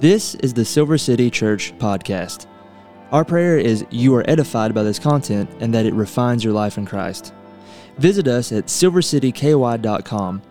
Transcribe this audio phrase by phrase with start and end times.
[0.00, 2.46] This is the Silver City Church podcast.
[3.12, 6.78] Our prayer is you are edified by this content and that it refines your life
[6.78, 7.34] in Christ.
[7.98, 10.42] Visit us at silvercityky.com.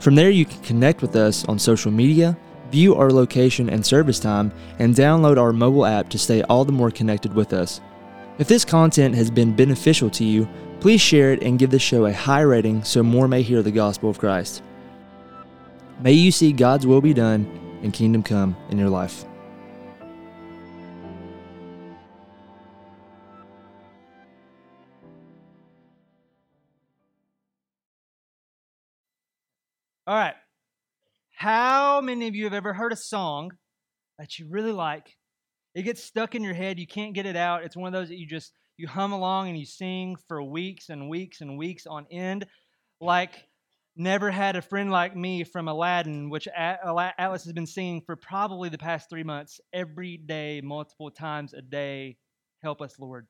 [0.00, 2.36] From there, you can connect with us on social media,
[2.72, 4.50] view our location and service time,
[4.80, 7.80] and download our mobile app to stay all the more connected with us.
[8.40, 10.48] If this content has been beneficial to you,
[10.80, 13.70] please share it and give the show a high rating so more may hear the
[13.70, 14.64] gospel of Christ.
[16.00, 19.24] May you see God's will be done and kingdom come in your life.
[30.08, 30.34] All right.
[31.32, 33.52] How many of you have ever heard a song
[34.18, 35.16] that you really like?
[35.76, 37.62] It gets stuck in your head, you can't get it out.
[37.62, 40.88] It's one of those that you just you hum along and you sing for weeks
[40.88, 42.46] and weeks and weeks on end
[43.00, 43.44] like
[43.96, 48.68] never had a friend like me from Aladdin, which Atlas has been singing for probably
[48.68, 52.16] the past three months, every day, multiple times a day.
[52.62, 53.26] Help us, Lord.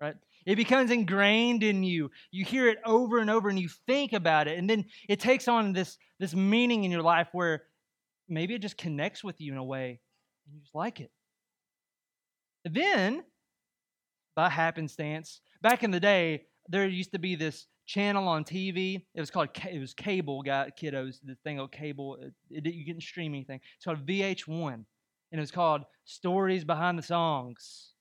[0.00, 0.14] Right?
[0.44, 2.10] It becomes ingrained in you.
[2.30, 4.58] You hear it over and over and you think about it.
[4.58, 7.62] And then it takes on this, this meaning in your life where
[8.28, 10.00] maybe it just connects with you in a way
[10.46, 11.10] and you just like it.
[12.64, 13.24] then,
[14.34, 19.02] by happenstance, back in the day, there used to be this channel on TV.
[19.14, 21.16] It was called it was cable, got kiddos.
[21.24, 23.60] The thing on cable, it, it, you couldn't stream anything.
[23.76, 24.84] It's called VH1, and
[25.32, 27.92] it was called Stories Behind the Songs.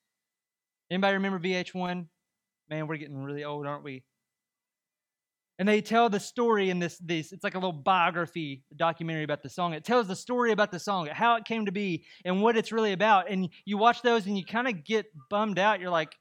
[0.91, 2.05] Anybody remember VH1?
[2.69, 4.03] Man, we're getting really old, aren't we?
[5.57, 9.41] And they tell the story in this, this, it's like a little biography documentary about
[9.41, 9.73] the song.
[9.73, 12.73] It tells the story about the song, how it came to be, and what it's
[12.73, 13.31] really about.
[13.31, 15.79] And you watch those and you kind of get bummed out.
[15.79, 16.13] You're like,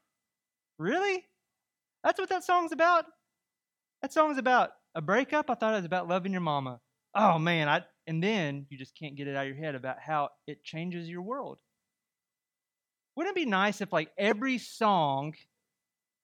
[0.78, 1.24] really?
[2.04, 3.06] That's what that song's about?
[4.04, 5.48] That song's about a breakup.
[5.48, 6.78] I thought it was about loving your mama.
[7.14, 9.96] Oh man, I and then you just can't get it out of your head about
[9.98, 11.56] how it changes your world.
[13.16, 15.32] Wouldn't it be nice if like every song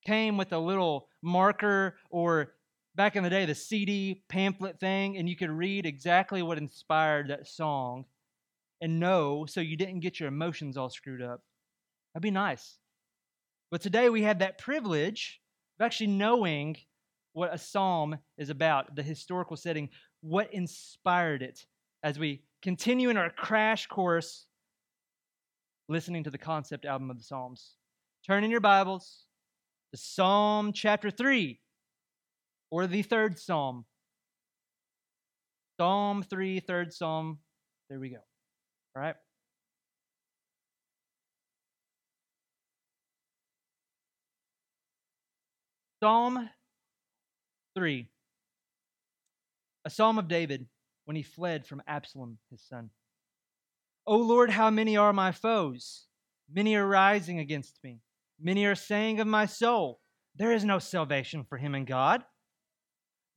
[0.05, 2.53] came with a little marker or
[2.97, 7.29] back in the day the CD pamphlet thing and you could read exactly what inspired
[7.29, 8.05] that song
[8.83, 11.41] and know so you didn't get your emotions all screwed up.
[12.13, 12.77] That'd be nice.
[13.71, 15.41] But today we have that privilege
[15.79, 16.77] of actually knowing
[17.33, 19.89] what a psalm is about, the historical setting,
[20.21, 21.65] what inspired it
[22.03, 24.47] as we continue in our crash course
[25.89, 27.75] listening to the concept album of the Psalms.
[28.27, 29.25] Turn in your Bibles
[29.93, 31.61] to Psalm chapter 3
[32.71, 33.85] or the third Psalm.
[35.79, 37.39] Psalm 3, third Psalm.
[37.89, 38.19] There we go.
[38.95, 39.17] All right.
[46.03, 46.49] Psalm
[47.75, 48.09] 3.
[49.85, 50.67] A psalm of David
[51.05, 52.91] when he fled from Absalom, his son.
[54.07, 56.07] O Lord, how many are my foes?
[56.53, 58.01] Many are rising against me.
[58.41, 60.01] Many are saying of my soul,
[60.37, 62.25] There is no salvation for him in God.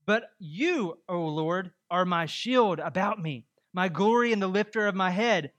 [0.05, 4.95] But you, O Lord, are my shield about me, my glory and the lifter of
[4.95, 5.51] my head.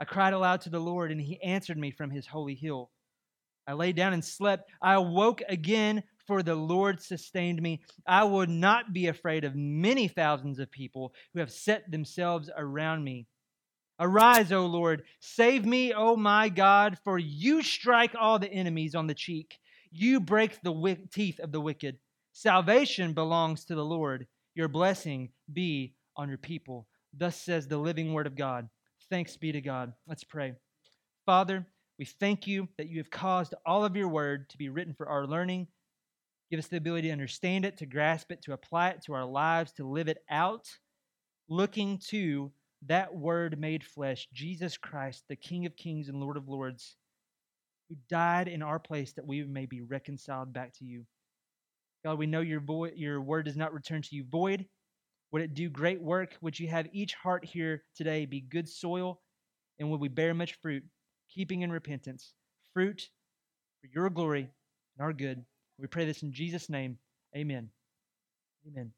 [0.00, 2.90] I cried aloud to the Lord, and he answered me from his holy hill.
[3.66, 4.70] I lay down and slept.
[4.82, 7.80] I awoke again for the Lord sustained me.
[8.06, 13.02] I will not be afraid of many thousands of people who have set themselves around
[13.02, 13.26] me.
[13.98, 19.08] Arise, O Lord, save me, O my God, for you strike all the enemies on
[19.08, 19.58] the cheek.
[19.90, 21.98] You break the teeth of the wicked.
[22.32, 24.28] Salvation belongs to the Lord.
[24.54, 26.86] Your blessing be on your people.
[27.12, 28.68] Thus says the living word of God.
[29.08, 29.94] Thanks be to God.
[30.06, 30.54] Let's pray.
[31.26, 31.66] Father,
[31.98, 35.08] we thank you that you have caused all of your word to be written for
[35.08, 35.66] our learning
[36.50, 39.24] Give us the ability to understand it, to grasp it, to apply it to our
[39.24, 40.66] lives, to live it out,
[41.48, 42.50] looking to
[42.86, 46.96] that word made flesh, Jesus Christ, the King of kings and Lord of lords,
[47.88, 51.04] who died in our place that we may be reconciled back to you.
[52.04, 54.66] God, we know your, vo- your word does not return to you void.
[55.32, 56.36] Would it do great work?
[56.40, 59.20] Would you have each heart here today be good soil?
[59.78, 60.82] And would we bear much fruit,
[61.32, 62.32] keeping in repentance,
[62.74, 63.08] fruit
[63.80, 64.50] for your glory
[64.96, 65.44] and our good?
[65.80, 66.98] We pray this in Jesus' name.
[67.34, 67.70] Amen.
[68.68, 68.92] Amen.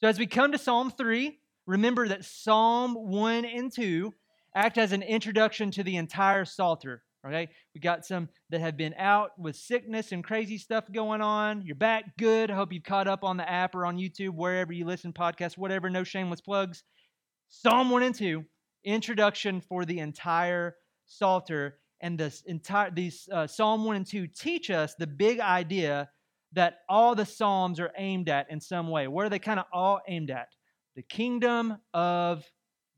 [0.00, 4.12] So as we come to Psalm 3, remember that Psalm 1 and 2
[4.54, 7.02] act as an introduction to the entire Psalter.
[7.26, 7.48] Okay?
[7.74, 11.62] We got some that have been out with sickness and crazy stuff going on.
[11.64, 12.50] You're back good.
[12.50, 15.58] I hope you've caught up on the app or on YouTube, wherever you listen, podcasts,
[15.58, 16.82] whatever, no shameless plugs.
[17.48, 18.44] Psalm 1 and 2,
[18.84, 20.76] introduction for the entire
[21.06, 26.10] Psalter and this entire these uh, Psalm 1 and 2 teach us the big idea
[26.52, 29.08] that all the psalms are aimed at in some way.
[29.08, 30.48] Where are they kind of all aimed at?
[30.96, 32.44] The kingdom of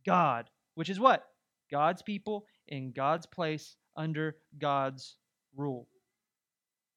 [0.04, 1.24] God, which is what?
[1.70, 5.16] God's people in God's place under God's
[5.56, 5.86] rule.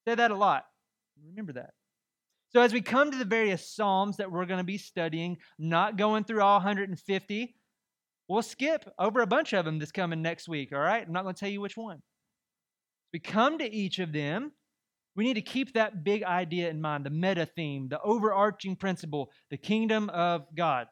[0.08, 0.66] Say that a lot.
[1.30, 1.74] Remember that.
[2.50, 5.96] So, as we come to the various Psalms that we're going to be studying, not
[5.96, 7.56] going through all 150,
[8.30, 11.06] we'll skip over a bunch of them this coming next week, all right?
[11.06, 12.02] I'm not going to tell you which one.
[13.12, 14.52] We come to each of them,
[15.16, 19.31] we need to keep that big idea in mind the meta theme, the overarching principle,
[19.50, 20.88] the kingdom of God.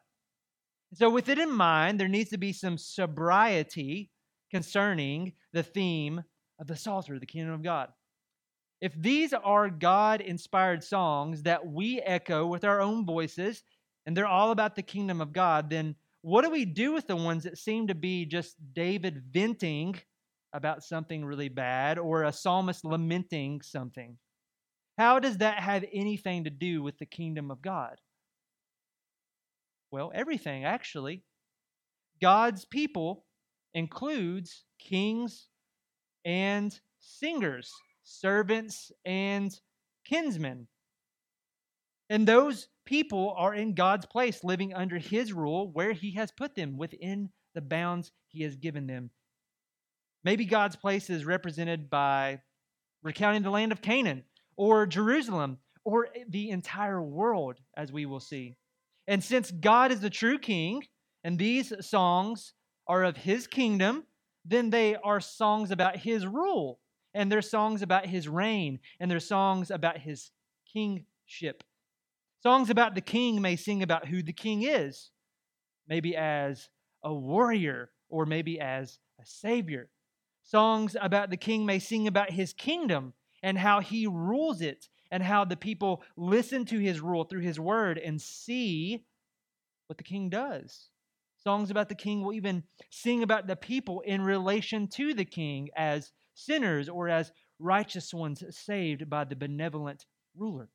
[0.94, 4.10] So, with it in mind, there needs to be some sobriety
[4.50, 6.22] concerning the theme
[6.60, 7.90] of the Psalter, the kingdom of God.
[8.80, 13.62] If these are God inspired songs that we echo with our own voices,
[14.06, 17.16] and they're all about the kingdom of God, then what do we do with the
[17.16, 19.96] ones that seem to be just David venting
[20.52, 24.18] about something really bad or a psalmist lamenting something?
[24.96, 27.96] How does that have anything to do with the kingdom of God?
[29.90, 31.22] Well, everything, actually.
[32.20, 33.24] God's people
[33.74, 35.48] includes kings
[36.24, 37.72] and singers,
[38.02, 39.58] servants and
[40.04, 40.66] kinsmen.
[42.10, 46.54] And those people are in God's place, living under His rule where He has put
[46.54, 49.10] them within the bounds He has given them.
[50.24, 52.40] Maybe God's place is represented by
[53.02, 54.24] recounting the land of Canaan
[54.56, 58.56] or Jerusalem or the entire world, as we will see.
[59.06, 60.82] And since God is the true king,
[61.24, 62.52] and these songs
[62.86, 64.04] are of his kingdom,
[64.44, 66.80] then they are songs about his rule,
[67.14, 70.30] and they're songs about his reign, and they're songs about his
[70.70, 71.64] kingship.
[72.40, 75.10] Songs about the king may sing about who the king is,
[75.88, 76.68] maybe as
[77.02, 79.90] a warrior or maybe as a savior.
[80.42, 83.12] Songs about the king may sing about his kingdom
[83.42, 87.58] and how he rules it and how the people listen to his rule through his
[87.58, 89.04] word and see
[89.86, 90.88] what the king does.
[91.38, 95.70] Songs about the king will even sing about the people in relation to the king
[95.76, 100.04] as sinners or as righteous ones saved by the benevolent
[100.36, 100.68] ruler.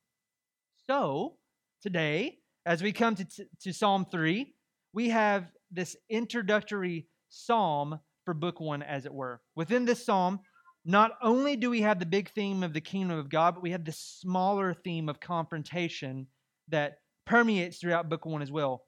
[0.88, 1.38] So,
[1.84, 3.28] today, as we come to,
[3.62, 4.52] to Psalm 3,
[4.94, 9.42] we have this introductory psalm for book one, as it were.
[9.56, 10.40] Within this psalm,
[10.86, 13.72] not only do we have the big theme of the kingdom of God, but we
[13.72, 16.28] have the smaller theme of confrontation
[16.70, 18.84] that permeates throughout book one as well.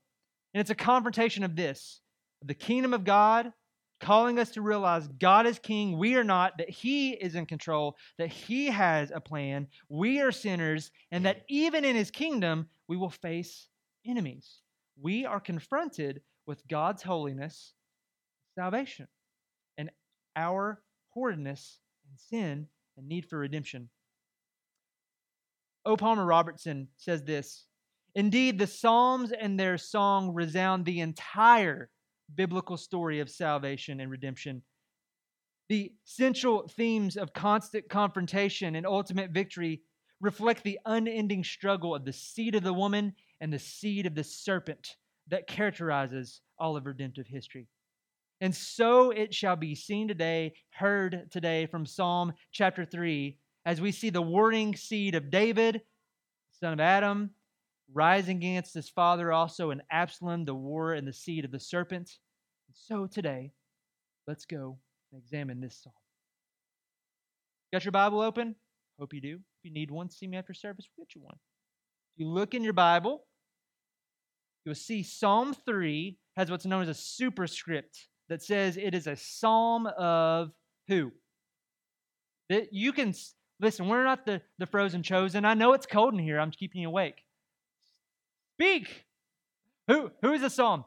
[0.54, 2.00] And it's a confrontation of this
[2.44, 3.52] the kingdom of God,
[4.00, 7.98] calling us to realize God is king, we are not, that He is in control,
[8.18, 12.98] that He has a plan, we are sinners, and that even in His kingdom, we
[12.98, 13.68] will face
[14.06, 14.62] enemies.
[15.02, 17.74] We are confronted with God's holiness,
[18.58, 19.08] salvation,
[19.78, 19.90] and
[20.36, 21.80] our horridness
[22.10, 22.68] and sin
[22.98, 23.90] and need for redemption.
[25.86, 25.96] O.
[25.96, 27.66] Palmer Robertson says this
[28.16, 31.90] Indeed, the Psalms and their song resound the entire
[32.34, 34.64] biblical story of salvation and redemption.
[35.68, 39.82] The central themes of constant confrontation and ultimate victory
[40.26, 44.24] reflect the unending struggle of the seed of the woman and the seed of the
[44.24, 47.68] serpent that characterizes all of redemptive history.
[48.42, 53.92] And so it shall be seen today, heard today from Psalm chapter 3, as we
[53.92, 55.82] see the warring seed of David,
[56.60, 57.30] son of Adam,
[57.94, 62.12] rising against his father also in Absalom, the war and the seed of the serpent.
[62.68, 63.54] And so today,
[64.28, 64.78] let's go
[65.12, 65.94] and examine this psalm.
[67.72, 68.56] Got your Bible open?
[69.00, 69.36] Hope you do.
[69.36, 71.36] If you need one, see me after service, we'll get you one.
[72.16, 73.26] If you look in your Bible,
[74.64, 79.16] you'll see Psalm 3 has what's known as a superscript that says it is a
[79.16, 80.52] psalm of
[80.88, 81.12] who?
[82.50, 83.14] That you can
[83.60, 85.46] listen, we're not the, the frozen chosen.
[85.46, 86.40] I know it's cold in here.
[86.40, 87.24] I'm keeping you awake.
[88.56, 89.06] Speak.
[89.88, 90.86] Who who is the psalm?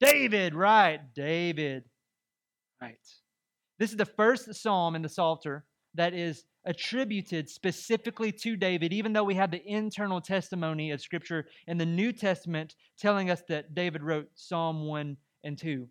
[0.00, 1.00] David, right.
[1.14, 1.84] David.
[2.80, 2.98] Right.
[3.78, 9.12] This is the first psalm in the Psalter that is attributed specifically to David, even
[9.12, 13.74] though we have the internal testimony of Scripture in the New Testament telling us that
[13.74, 15.88] David wrote Psalm 1 and 2.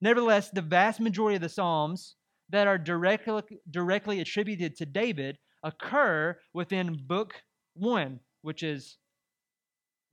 [0.00, 2.16] Nevertheless, the vast majority of the Psalms
[2.50, 7.34] that are directly, directly attributed to David occur within Book
[7.74, 8.98] 1, which is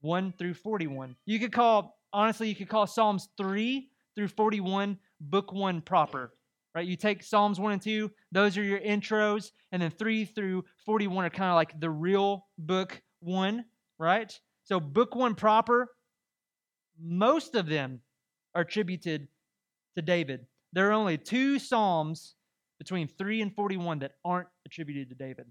[0.00, 1.14] 1 through 41.
[1.26, 6.32] You could call, honestly, you could call Psalms 3 through 41 Book 1 proper.
[6.74, 6.86] Right?
[6.86, 11.26] You take Psalms 1 and 2, those are your intros, and then 3 through 41
[11.26, 13.64] are kind of like the real book 1,
[13.98, 14.38] right?
[14.64, 15.88] So, book 1 proper,
[16.98, 18.00] most of them
[18.54, 19.28] are attributed
[19.96, 20.46] to David.
[20.72, 22.36] There are only two Psalms
[22.78, 25.46] between 3 and 41 that aren't attributed to David.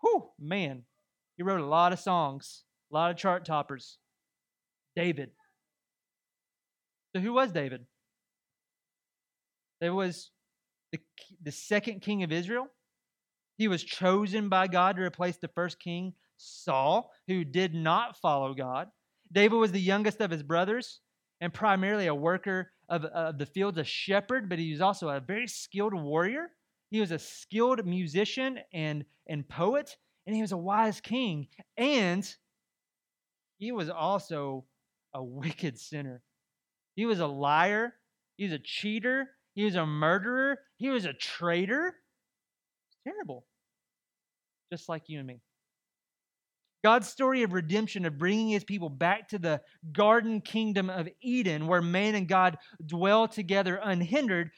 [0.00, 0.84] Whew, man,
[1.36, 3.98] he wrote a lot of songs, a lot of chart toppers.
[4.94, 5.30] David.
[7.14, 7.84] So, who was David?
[9.80, 10.30] There was
[10.92, 10.98] the,
[11.42, 12.68] the second king of Israel.
[13.58, 18.54] He was chosen by God to replace the first king, Saul, who did not follow
[18.54, 18.88] God.
[19.32, 21.00] David was the youngest of his brothers
[21.40, 25.20] and primarily a worker of, of the fields, a shepherd, but he was also a
[25.20, 26.50] very skilled warrior.
[26.90, 31.48] He was a skilled musician and, and poet, and he was a wise king.
[31.76, 32.28] And
[33.58, 34.66] he was also
[35.14, 36.22] a wicked sinner.
[36.94, 37.94] He was a liar.
[38.36, 39.28] He was a cheater.
[39.56, 40.58] He was a murderer.
[40.76, 41.88] He was a traitor.
[41.88, 43.44] It's terrible.
[44.70, 45.40] Just like you and me.
[46.84, 49.60] God's story of redemption, of bringing his people back to the
[49.92, 54.50] garden kingdom of Eden, where man and God dwell together unhindered,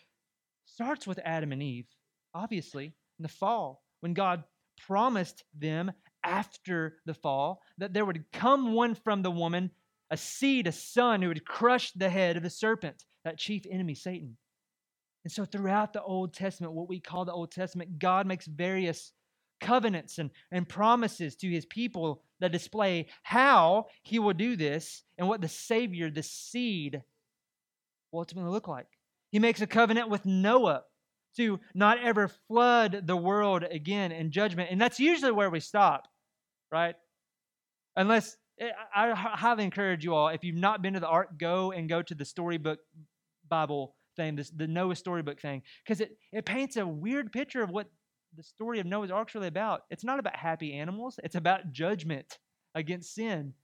[0.67, 1.87] starts with Adam and Eve,
[2.35, 4.43] obviously, in the fall, when God
[4.87, 5.93] promised them
[6.25, 9.71] after the fall that there would come one from the woman,
[10.11, 13.95] a seed, a son, who would crush the head of the serpent, that chief enemy,
[13.95, 14.37] Satan.
[15.29, 19.13] And so, throughout the Old Testament, what we call the Old Testament, God makes various
[19.61, 25.29] covenants and, and promises to his people that display how he will do this and
[25.29, 27.03] what the Savior, the seed,
[28.11, 28.87] will ultimately look like.
[29.31, 30.85] He makes a covenant with Noah
[31.37, 34.71] to not ever flood the world again in judgment.
[34.73, 36.09] And that's usually where we stop,
[36.73, 36.95] right?
[37.97, 41.71] Unless eh, I highly encourage you all, if you've not been to the Ark, go
[41.71, 42.79] and go to the storybook
[43.47, 47.71] Bible thing, this, the Noah storybook thing, because it, it paints a weird picture of
[47.71, 47.87] what
[48.37, 49.83] the story of Noah's Ark is really about.
[49.91, 52.39] It's not about happy animals, it's about judgment
[52.75, 53.55] against sin.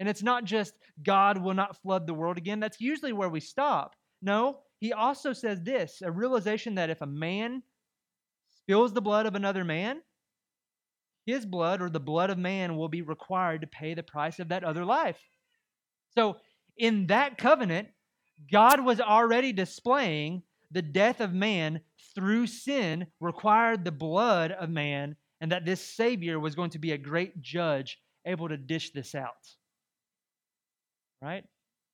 [0.00, 0.72] And it's not just
[1.04, 2.58] God will not flood the world again.
[2.58, 3.94] That's usually where we stop.
[4.22, 7.62] No, he also says this a realization that if a man
[8.48, 10.00] spills the blood of another man,
[11.26, 14.48] his blood or the blood of man will be required to pay the price of
[14.48, 15.18] that other life.
[16.16, 16.36] So,
[16.76, 17.88] in that covenant,
[18.50, 21.80] God was already displaying the death of man
[22.14, 26.92] through sin required the blood of man, and that this Savior was going to be
[26.92, 29.48] a great judge able to dish this out.
[31.22, 31.44] Right?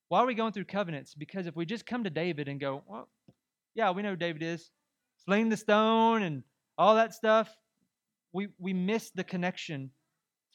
[0.09, 1.15] Why are we going through covenants?
[1.15, 3.09] Because if we just come to David and go, well,
[3.75, 4.71] yeah, we know David is,
[5.25, 6.43] sling the stone and
[6.79, 7.49] all that stuff,
[8.33, 9.91] we, we miss the connection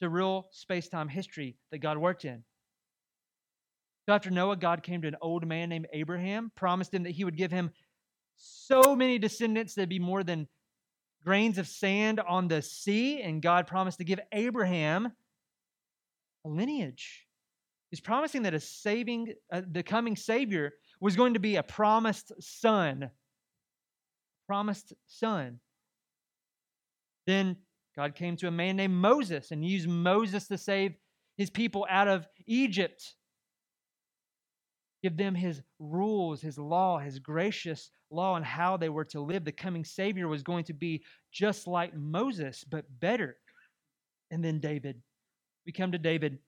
[0.00, 2.42] to real space time history that God worked in.
[4.06, 7.24] So after Noah, God came to an old man named Abraham, promised him that he
[7.24, 7.70] would give him
[8.36, 10.48] so many descendants that'd be more than
[11.24, 13.22] grains of sand on the sea.
[13.22, 15.12] And God promised to give Abraham
[16.44, 17.26] a lineage.
[17.90, 22.32] He's promising that a saving, uh, the coming Savior was going to be a promised
[22.40, 23.10] son.
[24.48, 25.60] Promised son.
[27.26, 27.56] Then
[27.94, 30.94] God came to a man named Moses and used Moses to save
[31.36, 33.14] his people out of Egypt
[35.02, 39.44] give them his rules, his law, his gracious law, and how they were to live.
[39.44, 43.36] The coming Savior was going to be just like Moses, but better.
[44.30, 45.02] And then David.
[45.66, 46.38] We come to David.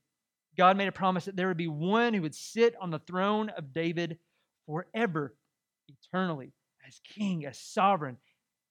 [0.56, 3.50] God made a promise that there would be one who would sit on the throne
[3.50, 4.18] of David
[4.66, 5.34] forever,
[5.88, 6.52] eternally,
[6.86, 8.16] as king, as sovereign.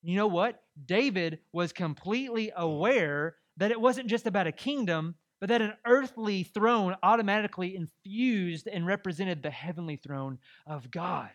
[0.02, 0.62] You know what?
[0.86, 6.44] David was completely aware that it wasn't just about a kingdom, but that an earthly
[6.44, 11.32] throne automatically infused and represented the heavenly throne of God.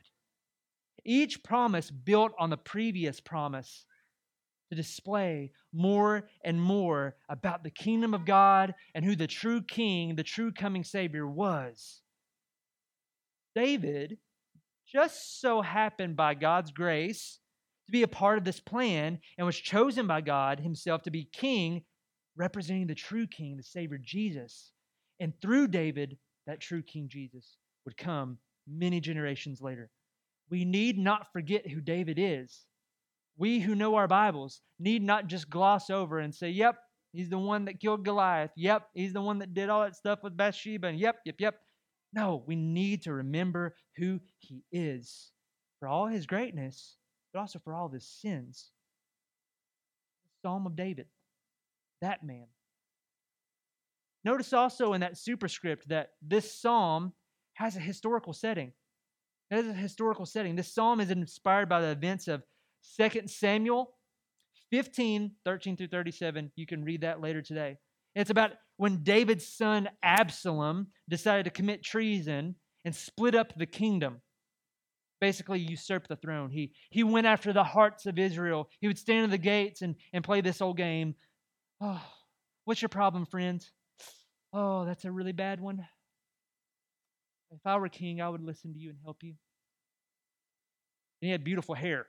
[1.05, 3.85] Each promise built on the previous promise
[4.71, 10.17] to display more and more about the kingdom of God and who the true king,
[10.17, 12.01] the true coming Savior was.
[13.55, 14.17] David
[14.91, 17.41] just so happened by God's grace
[17.85, 21.29] to be a part of this plan and was chosen by God himself to be
[21.31, 21.83] king
[22.39, 24.71] representing the true king, the Savior Jesus.
[25.21, 26.17] And through David,
[26.47, 29.91] that true King Jesus would come many generations later.
[30.49, 32.65] We need not forget who David is.
[33.37, 36.77] We who know our Bibles need not just gloss over and say, yep,
[37.13, 38.53] he's the one that killed Goliath.
[38.57, 40.89] Yep, he's the one that did all that stuff with Bathsheba.
[40.89, 41.57] And yep, yep, yep.
[42.13, 45.33] No, we need to remember who he is
[45.79, 46.97] for all his greatness,
[47.33, 48.71] but also for all of his sins.
[50.43, 51.07] Psalm of David
[52.01, 52.47] that man.
[54.25, 57.13] Notice also in that superscript that this psalm
[57.55, 58.73] has a historical setting.
[59.51, 60.57] It has a historical setting.
[60.57, 62.43] This psalm is inspired by the events of
[62.99, 63.95] 2 Samuel
[64.71, 66.53] 15, 13 through 37.
[66.57, 67.79] You can read that later today.
[68.15, 74.21] It's about when David's son Absalom decided to commit treason and split up the kingdom,
[75.21, 76.51] basically usurp the throne.
[76.51, 78.69] He, he went after the hearts of Israel.
[78.81, 81.15] He would stand at the gates and, and play this old game
[81.81, 82.03] Oh,
[82.65, 83.65] what's your problem, friend?
[84.53, 85.87] Oh, that's a really bad one.
[87.51, 89.35] If I were king, I would listen to you and help you.
[91.21, 92.07] And he had beautiful hair.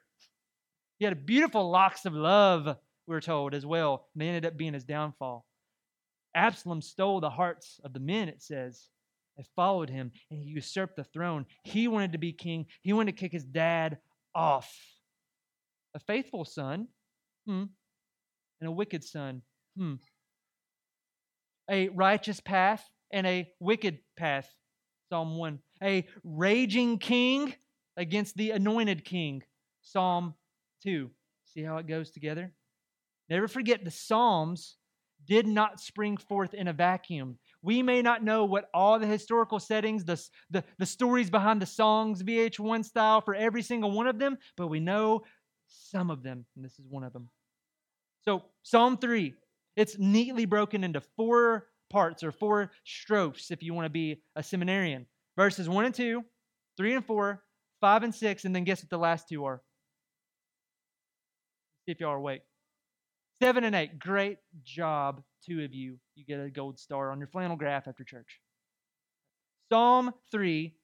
[0.97, 4.07] He had beautiful locks of love, we're told as well.
[4.13, 5.45] And they ended up being his downfall.
[6.35, 8.87] Absalom stole the hearts of the men, it says.
[9.37, 11.45] They followed him and he usurped the throne.
[11.63, 13.97] He wanted to be king, he wanted to kick his dad
[14.35, 14.69] off.
[15.95, 16.87] A faithful son,
[17.47, 17.63] hmm,
[18.59, 19.41] and a wicked son,
[19.79, 19.95] hmm.
[21.71, 24.53] A righteous path and a wicked path,
[25.09, 25.59] Psalm 1.
[25.83, 27.53] A raging king
[27.95, 29.43] against the anointed king,
[29.81, 30.33] Psalm
[30.83, 31.09] 2.
[31.45, 32.51] See how it goes together?
[33.29, 34.77] Never forget the Psalms
[35.27, 37.37] did not spring forth in a vacuum.
[37.61, 41.65] We may not know what all the historical settings, the, the, the stories behind the
[41.65, 45.21] songs, VH1 style for every single one of them, but we know
[45.67, 47.29] some of them, and this is one of them.
[48.23, 49.33] So, Psalm 3,
[49.75, 54.43] it's neatly broken into four parts or four strophes if you want to be a
[54.43, 55.05] seminarian.
[55.35, 56.23] Verses 1 and 2,
[56.77, 57.43] 3 and 4,
[57.81, 59.61] 5 and 6, and then guess what the last two are?
[61.85, 62.41] See if y'all are awake.
[63.41, 63.97] Seven and eight.
[63.97, 65.97] Great job, two of you.
[66.15, 68.41] You get a gold star on your flannel graph after church.
[69.71, 70.75] Psalm 3,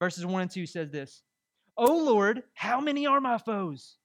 [0.00, 1.22] verses 1 and 2 says this
[1.76, 3.97] O Lord, how many are my foes?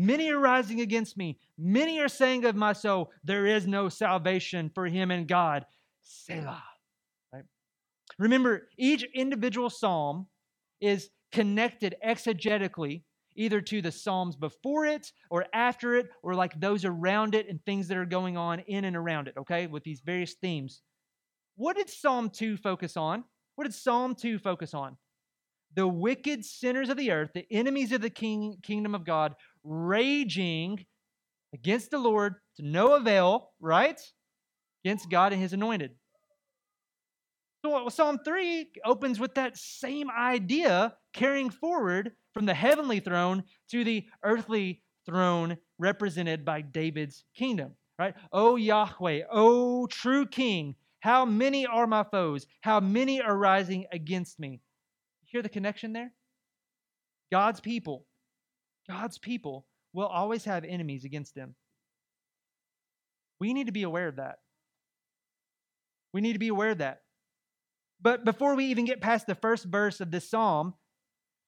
[0.00, 1.38] Many are rising against me.
[1.58, 5.66] Many are saying of my soul, There is no salvation for him in God.
[6.00, 6.62] Selah.
[7.30, 7.44] Right?
[8.18, 10.26] Remember, each individual psalm
[10.80, 13.02] is connected exegetically
[13.36, 17.62] either to the Psalms before it or after it, or like those around it and
[17.64, 20.80] things that are going on in and around it, okay, with these various themes.
[21.56, 23.22] What did Psalm 2 focus on?
[23.56, 24.96] What did Psalm 2 focus on?
[25.76, 30.84] The wicked sinners of the earth, the enemies of the king, kingdom of God, raging
[31.52, 34.00] against the Lord to no avail, right?
[34.84, 35.92] Against God and his anointed.
[37.64, 43.84] So Psalm 3 opens with that same idea carrying forward from the heavenly throne to
[43.84, 48.14] the earthly throne represented by David's kingdom, right?
[48.32, 52.46] O Yahweh, O true king, how many are my foes?
[52.60, 54.60] How many are rising against me?
[55.22, 56.12] You hear the connection there?
[57.32, 58.06] God's people,
[58.90, 61.54] God's people will always have enemies against them.
[63.38, 64.38] We need to be aware of that.
[66.12, 67.02] We need to be aware of that.
[68.02, 70.74] But before we even get past the first verse of this psalm,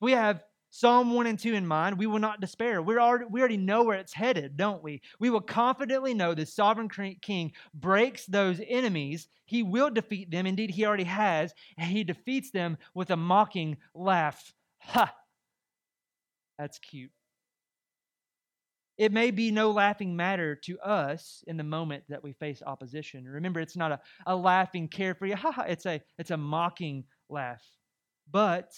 [0.01, 2.81] we have Psalm 1 and 2 in mind, we will not despair.
[2.81, 5.03] we already, we already know where it's headed, don't we?
[5.19, 6.89] We will confidently know the sovereign
[7.21, 9.29] king breaks those enemies.
[9.45, 10.47] He will defeat them.
[10.47, 11.53] Indeed, he already has.
[11.77, 14.55] And he defeats them with a mocking laugh.
[14.79, 15.15] Ha!
[16.59, 17.11] That's cute.
[19.03, 23.25] It may be no laughing matter to us in the moment that we face opposition.
[23.25, 27.65] Remember, it's not a, a laughing, carefree, ha ha, it's a, it's a mocking laugh.
[28.31, 28.71] But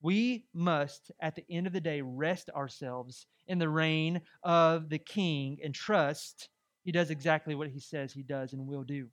[0.00, 4.98] we must, at the end of the day, rest ourselves in the reign of the
[4.98, 6.48] King and trust
[6.84, 9.08] he does exactly what he says he does and will do.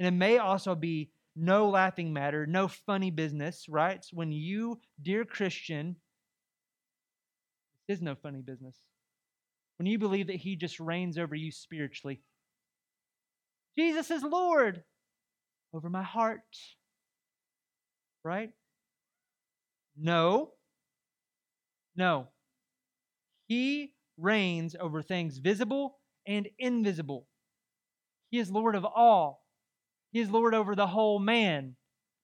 [0.00, 4.04] And it may also be no laughing matter, no funny business, right?
[4.12, 5.94] When you, dear Christian,
[7.86, 8.74] this is no funny business.
[9.80, 12.20] When you believe that he just reigns over you spiritually.
[13.78, 14.82] Jesus is Lord
[15.72, 16.42] over my heart,
[18.22, 18.50] right?
[19.98, 20.50] No.
[21.96, 22.28] No.
[23.46, 27.26] He reigns over things visible and invisible.
[28.30, 29.46] He is Lord of all.
[30.12, 31.74] He is Lord over the whole man,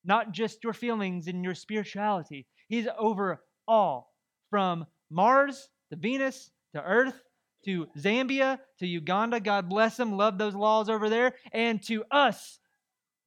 [0.05, 2.45] not just your feelings and your spirituality.
[2.67, 4.13] He's over all,
[4.51, 7.19] from Mars to Venus to Earth
[7.67, 9.39] to Zambia to Uganda.
[9.39, 10.13] God bless them.
[10.13, 11.33] Love those laws over there.
[11.51, 12.59] And to us,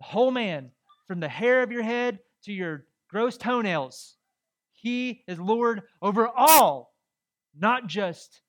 [0.00, 0.70] the whole man,
[1.06, 4.16] from the hair of your head to your gross toenails.
[4.72, 6.94] He is Lord over all,
[7.54, 8.40] not just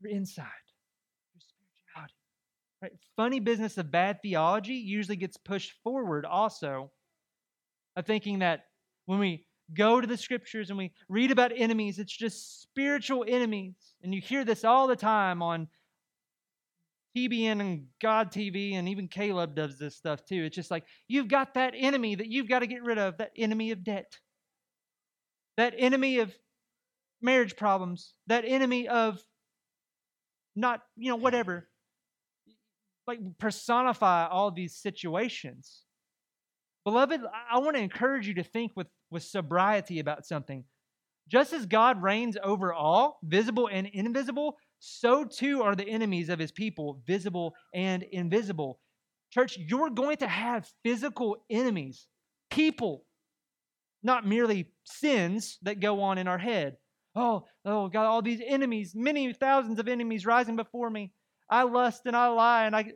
[0.00, 0.46] your inside.
[2.80, 2.92] Right?
[3.16, 6.90] Funny business of bad theology usually gets pushed forward also
[7.96, 8.64] of thinking that
[9.06, 13.74] when we go to the scriptures and we read about enemies, it's just spiritual enemies.
[14.02, 15.68] And you hear this all the time on
[17.16, 20.44] TBN and God TV, and even K-LOVE does this stuff too.
[20.44, 23.30] It's just like you've got that enemy that you've got to get rid of, that
[23.36, 24.18] enemy of debt
[25.56, 26.32] that enemy of
[27.22, 29.22] marriage problems, that enemy of
[30.56, 31.68] not, you know, whatever.
[33.06, 35.82] Like personify all these situations.
[36.84, 40.64] Beloved, I want to encourage you to think with, with sobriety about something.
[41.28, 46.38] Just as God reigns over all, visible and invisible, so too are the enemies of
[46.38, 48.78] his people, visible and invisible.
[49.30, 52.06] Church, you're going to have physical enemies,
[52.50, 53.04] people
[54.04, 56.76] not merely sins that go on in our head.
[57.16, 61.12] Oh, oh, God, all these enemies, many thousands of enemies rising before me.
[61.48, 62.92] I lust and I lie and I.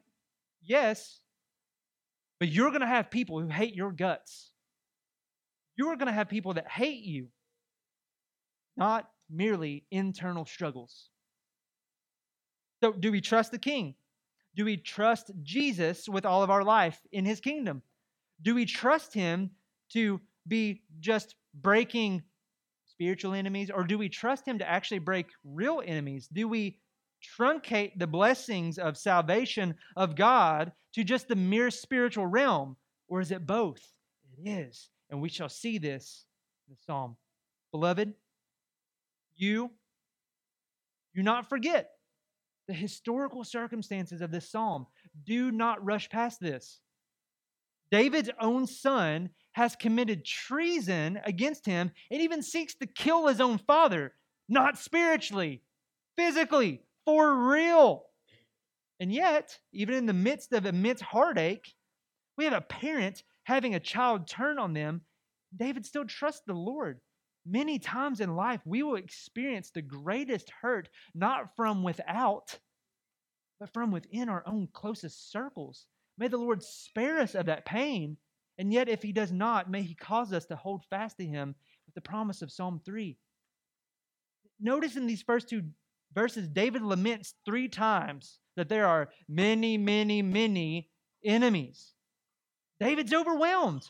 [0.62, 1.20] Yes,
[2.38, 4.52] but you're going to have people who hate your guts.
[5.78, 7.28] You're going to have people that hate you,
[8.76, 11.08] not merely internal struggles.
[12.82, 13.94] So, do we trust the king?
[14.56, 17.82] Do we trust Jesus with all of our life in his kingdom?
[18.42, 19.50] Do we trust him
[19.92, 22.22] to be just breaking
[22.86, 26.28] spiritual enemies, or do we trust him to actually break real enemies?
[26.32, 26.80] Do we
[27.38, 33.30] truncate the blessings of salvation of God to just the mere spiritual realm, or is
[33.30, 33.92] it both?
[34.36, 34.90] It is.
[35.10, 36.24] And we shall see this
[36.66, 37.16] in the psalm.
[37.72, 38.14] Beloved,
[39.36, 39.70] you
[41.14, 41.90] do not forget
[42.66, 44.86] the historical circumstances of this psalm.
[45.24, 46.80] Do not rush past this.
[47.90, 53.58] David's own son has committed treason against him and even seeks to kill his own
[53.58, 54.12] father,
[54.48, 55.62] not spiritually,
[56.16, 58.04] physically, for real.
[59.00, 61.74] And yet, even in the midst of immense heartache,
[62.36, 65.00] we have a parent having a child turn on them.
[65.56, 67.00] David still trusts the Lord.
[67.46, 72.58] Many times in life, we will experience the greatest hurt not from without,
[73.58, 75.87] but from within our own closest circles.
[76.18, 78.18] May the Lord spare us of that pain.
[78.58, 81.54] And yet, if He does not, may He cause us to hold fast to Him
[81.87, 83.16] with the promise of Psalm 3.
[84.61, 85.62] Notice in these first two
[86.12, 90.90] verses, David laments three times that there are many, many, many
[91.24, 91.94] enemies.
[92.80, 93.88] David's overwhelmed.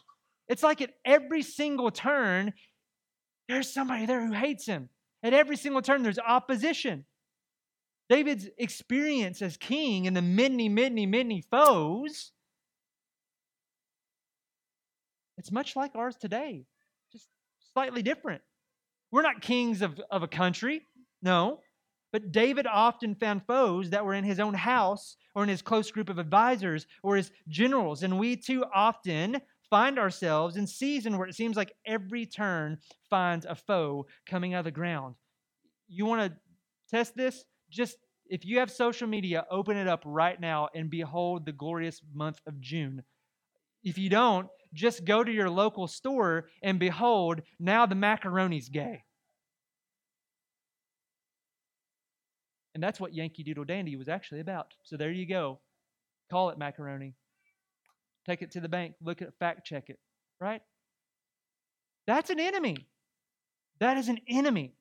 [0.49, 2.53] It's like at every single turn,
[3.49, 4.89] there's somebody there who hates him.
[5.23, 7.05] At every single turn, there's opposition.
[8.09, 12.33] David's experience as king and the many, many, many foes,
[15.37, 16.65] it's much like ours today,
[17.13, 17.29] just
[17.73, 18.43] slightly different.
[19.11, 20.83] We're not kings of, of a country,
[21.23, 21.61] no.
[22.13, 25.91] But David often found foes that were in his own house or in his close
[25.91, 28.03] group of advisors or his generals.
[28.03, 32.79] And we too often find ourselves in season where it seems like every turn
[33.11, 35.15] finds a foe coming out of the ground.
[35.89, 36.39] You want to
[36.91, 37.45] test this?
[37.71, 42.01] Just if you have social media, open it up right now and behold the glorious
[42.15, 43.03] month of June.
[43.85, 49.03] If you don't, just go to your local store and behold, now the macaroni's gay.
[52.79, 54.73] And that's what Yankee Doodle Dandy was actually about.
[54.85, 55.59] So there you go.
[56.31, 57.13] Call it macaroni.
[58.25, 59.99] Take it to the bank, look at it, fact check it,
[60.41, 60.63] right?
[62.07, 62.87] That's an enemy.
[63.81, 64.75] That is an enemy.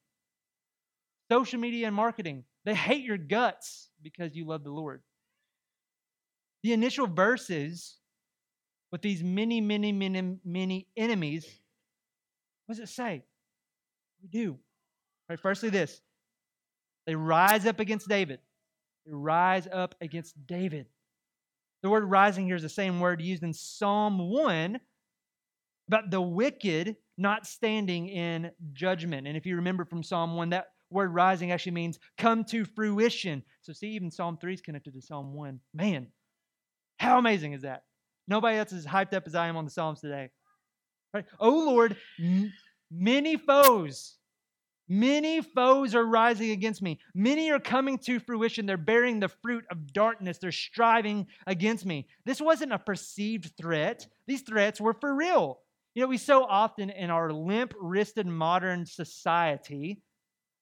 [1.31, 5.01] Social media and marketing, they hate your guts because you love the Lord.
[6.61, 7.97] The initial verses
[8.91, 11.47] with these many, many, many, many enemies,
[12.67, 13.23] what does it say?
[14.21, 14.59] We do.
[15.27, 15.99] Right, firstly, this
[17.07, 18.39] they rise up against David.
[19.07, 20.85] They rise up against David.
[21.81, 24.79] The word rising here is the same word used in Psalm 1
[25.87, 29.25] about the wicked not standing in judgment.
[29.25, 33.43] And if you remember from Psalm 1, that word rising actually means come to fruition.
[33.61, 35.59] So see, even Psalm 3 is connected to Psalm 1.
[35.73, 36.07] Man,
[36.99, 37.83] how amazing is that?
[38.27, 40.29] Nobody else is hyped up as I am on the Psalms today.
[41.13, 41.25] Right?
[41.39, 41.95] Oh Lord,
[42.91, 44.17] many foes
[44.89, 46.99] Many foes are rising against me.
[47.13, 48.65] Many are coming to fruition.
[48.65, 50.37] They're bearing the fruit of darkness.
[50.37, 52.07] They're striving against me.
[52.25, 55.59] This wasn't a perceived threat, these threats were for real.
[55.93, 60.01] You know, we so often in our limp wristed modern society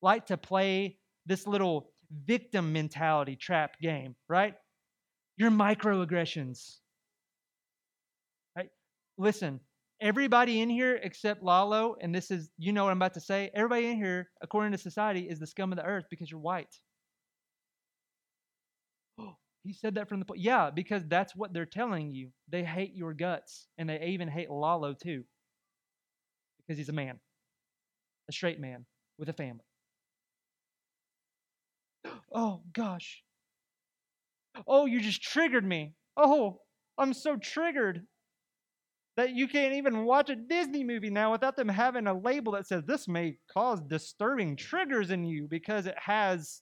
[0.01, 1.91] like to play this little
[2.25, 4.55] victim mentality trap game, right?
[5.37, 6.77] Your microaggressions.
[8.55, 8.69] Right?
[9.17, 9.59] Listen,
[10.01, 13.49] everybody in here except Lalo, and this is, you know what I'm about to say,
[13.53, 16.79] everybody in here, according to society, is the scum of the earth because you're white.
[19.17, 22.31] Oh, he said that from the, yeah, because that's what they're telling you.
[22.47, 25.25] They hate your guts, and they even hate Lalo too,
[26.57, 27.19] because he's a man,
[28.29, 28.85] a straight man
[29.17, 29.65] with a family.
[32.31, 33.23] Oh, gosh.
[34.67, 35.95] Oh, you just triggered me.
[36.17, 36.61] Oh,
[36.97, 38.05] I'm so triggered
[39.17, 42.67] that you can't even watch a Disney movie now without them having a label that
[42.67, 46.61] says this may cause disturbing triggers in you because it has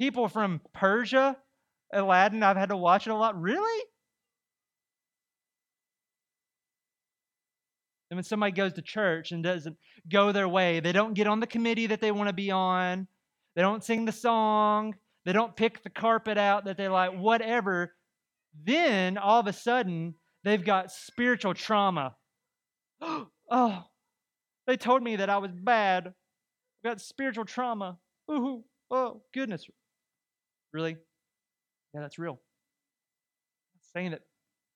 [0.00, 1.36] people from Persia,
[1.92, 2.42] Aladdin.
[2.42, 3.40] I've had to watch it a lot.
[3.40, 3.84] Really?
[8.10, 9.76] And when somebody goes to church and doesn't
[10.08, 13.06] go their way, they don't get on the committee that they want to be on,
[13.54, 14.94] they don't sing the song,
[15.24, 17.94] they don't pick the carpet out that they like, whatever,
[18.64, 22.14] then all of a sudden they've got spiritual trauma
[23.50, 23.84] oh,
[24.66, 26.06] they told me that I was bad.
[26.08, 27.98] I've got spiritual trauma.
[28.30, 29.66] Ooh, oh, goodness.
[30.72, 30.96] Really?
[31.92, 32.32] Yeah, that's real.
[32.32, 34.22] I'm not saying that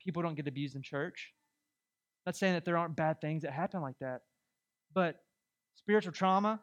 [0.05, 1.33] people don't get abused in church.
[2.27, 4.21] I'm not saying that there aren't bad things that happen like that.
[4.95, 5.17] But
[5.77, 6.61] spiritual trauma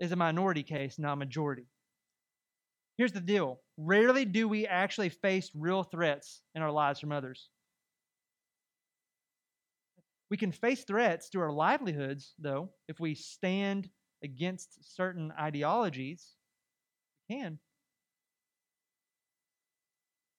[0.00, 1.66] is a minority case, not a majority.
[2.96, 7.48] Here's the deal rarely do we actually face real threats in our lives from others.
[10.30, 13.88] We can face threats to our livelihoods, though, if we stand
[14.22, 16.36] against certain ideologies.
[17.28, 17.58] We can.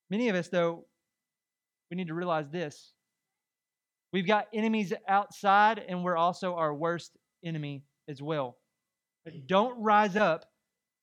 [0.10, 0.86] Many of us, though,
[1.90, 2.94] we need to realize this.
[4.12, 8.58] We've got enemies outside, and we're also our worst enemy as well.
[9.24, 10.46] But don't rise up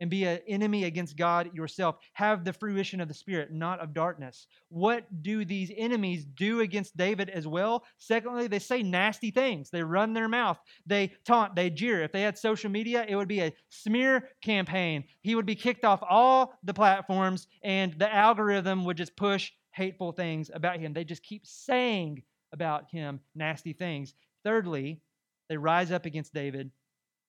[0.00, 1.96] and be an enemy against God yourself.
[2.14, 4.46] Have the fruition of the Spirit, not of darkness.
[4.68, 7.84] What do these enemies do against David as well?
[7.98, 9.70] Secondly, they say nasty things.
[9.70, 10.58] They run their mouth.
[10.86, 11.54] They taunt.
[11.54, 12.02] They jeer.
[12.02, 15.04] If they had social media, it would be a smear campaign.
[15.22, 20.12] He would be kicked off all the platforms, and the algorithm would just push hateful
[20.12, 20.92] things about him.
[20.92, 24.14] They just keep saying about him nasty things.
[24.44, 25.00] Thirdly,
[25.48, 26.70] they rise up against David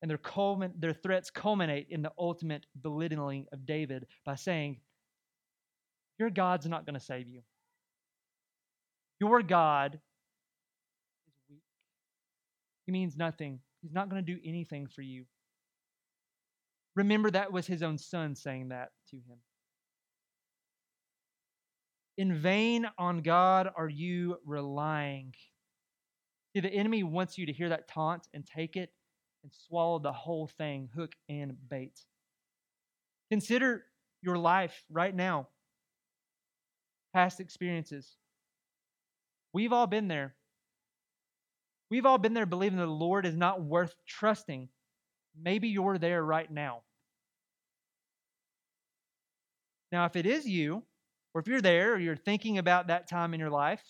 [0.02, 4.78] and their, culmin- their threats culminate in the ultimate belittling of David by saying,
[6.20, 7.42] Your God's not going to save you.
[9.20, 11.64] Your God is weak.
[12.86, 13.60] He means nothing.
[13.82, 15.26] He's not going to do anything for you.
[16.96, 19.38] Remember, that was his own son saying that to him.
[22.18, 25.34] In vain on God are you relying.
[26.54, 28.90] See, the enemy wants you to hear that taunt and take it
[29.48, 31.98] and swallow the whole thing, hook and bait.
[33.32, 33.86] Consider
[34.22, 35.48] your life right now,
[37.14, 38.18] past experiences.
[39.54, 40.36] We've all been there.
[41.90, 44.68] We've all been there believing the Lord is not worth trusting.
[45.42, 46.82] Maybe you're there right now.
[49.94, 50.84] Now, if it is you,
[51.34, 53.82] or if you're there, or you're thinking about that time in your life,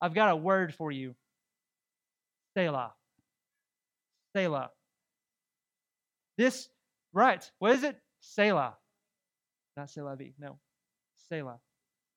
[0.00, 1.16] I've got a word for you
[2.56, 2.92] Selah.
[4.36, 4.70] Selah.
[6.36, 6.68] This,
[7.12, 7.96] right, what is it?
[8.20, 8.74] Selah.
[9.76, 10.58] Not Selah V, no.
[11.28, 11.58] Selah.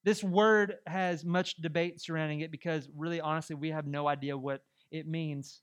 [0.04, 4.62] This word has much debate surrounding it because, really, honestly, we have no idea what
[4.92, 5.62] it means.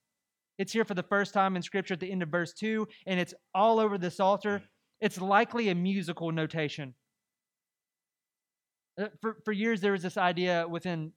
[0.58, 3.20] It's here for the first time in Scripture at the end of verse 2, and
[3.20, 4.62] it's all over the Psalter.
[5.00, 6.94] It's likely a musical notation.
[9.00, 11.12] Uh, for, for years, there was this idea within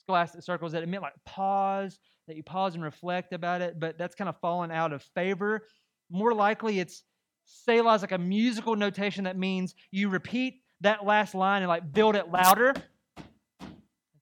[0.00, 3.98] scholastic circles that it meant like pause, that you pause and reflect about it, but
[3.98, 5.66] that's kind of fallen out of favor.
[6.10, 7.02] More likely, it's
[7.44, 11.92] Selah is like a musical notation that means you repeat that last line and like
[11.92, 12.74] build it louder.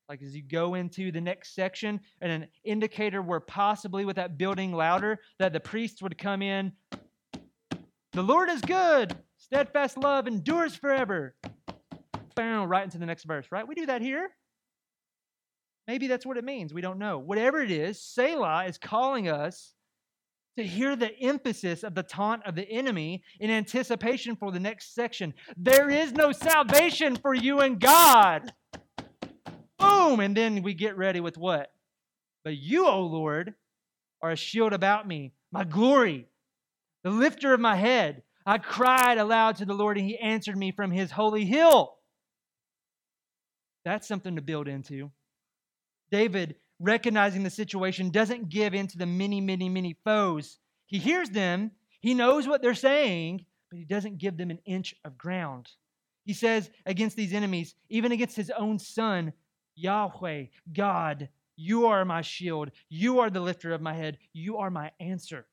[0.09, 4.37] Like as you go into the next section, and an indicator where possibly with that
[4.37, 6.73] building louder, that the priests would come in.
[8.13, 11.35] The Lord is good, steadfast love endures forever.
[12.37, 13.67] Right into the next verse, right?
[13.67, 14.29] We do that here.
[15.87, 16.75] Maybe that's what it means.
[16.75, 17.19] We don't know.
[17.19, 19.74] Whatever it is, Selah is calling us
[20.57, 24.95] to hear the emphasis of the taunt of the enemy in anticipation for the next
[24.95, 25.35] section.
[25.57, 28.53] There is no salvation for you in God.
[29.79, 30.21] Boom!
[30.21, 31.73] And then we get ready with what?
[32.45, 33.55] But you, O Lord,
[34.23, 36.29] are a shield about me, my glory,
[37.03, 38.23] the lifter of my head.
[38.47, 41.95] I cried aloud to the Lord, and he answered me from his holy hill.
[43.85, 45.11] That's something to build into.
[46.11, 50.59] David recognizing the situation, doesn't give in to the many, many, many foes.
[50.87, 54.95] He hears them, he knows what they're saying, but he doesn't give them an inch
[55.05, 55.71] of ground.
[56.25, 59.33] He says against these enemies, even against his own son,
[59.77, 62.71] Yahweh, God, you are my shield.
[62.89, 64.19] You are the lifter of my head.
[64.33, 65.47] You are my answer.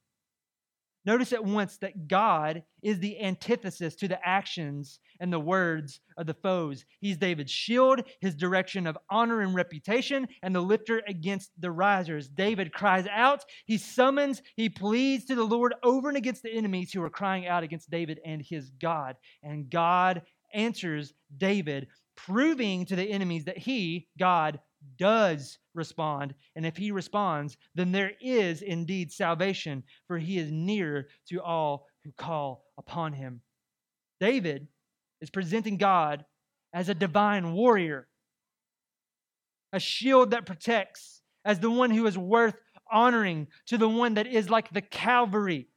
[1.03, 6.27] Notice at once that God is the antithesis to the actions and the words of
[6.27, 6.85] the foes.
[6.99, 12.27] He's David's shield, his direction of honor and reputation, and the lifter against the risers.
[12.27, 16.91] David cries out, he summons, he pleads to the Lord over and against the enemies
[16.91, 19.15] who are crying out against David and his God.
[19.41, 20.21] And God
[20.53, 24.59] answers David, proving to the enemies that he, God,
[24.97, 26.33] does respond.
[26.55, 31.87] And if he responds, then there is indeed salvation, for he is near to all
[32.03, 33.41] who call upon him.
[34.19, 34.67] David
[35.21, 36.25] is presenting God
[36.73, 38.07] as a divine warrior,
[39.73, 42.55] a shield that protects, as the one who is worth
[42.91, 45.67] honoring, to the one that is like the Calvary,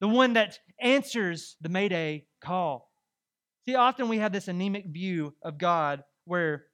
[0.00, 2.90] the one that answers the Mayday call.
[3.66, 6.66] See, often we have this anemic view of God where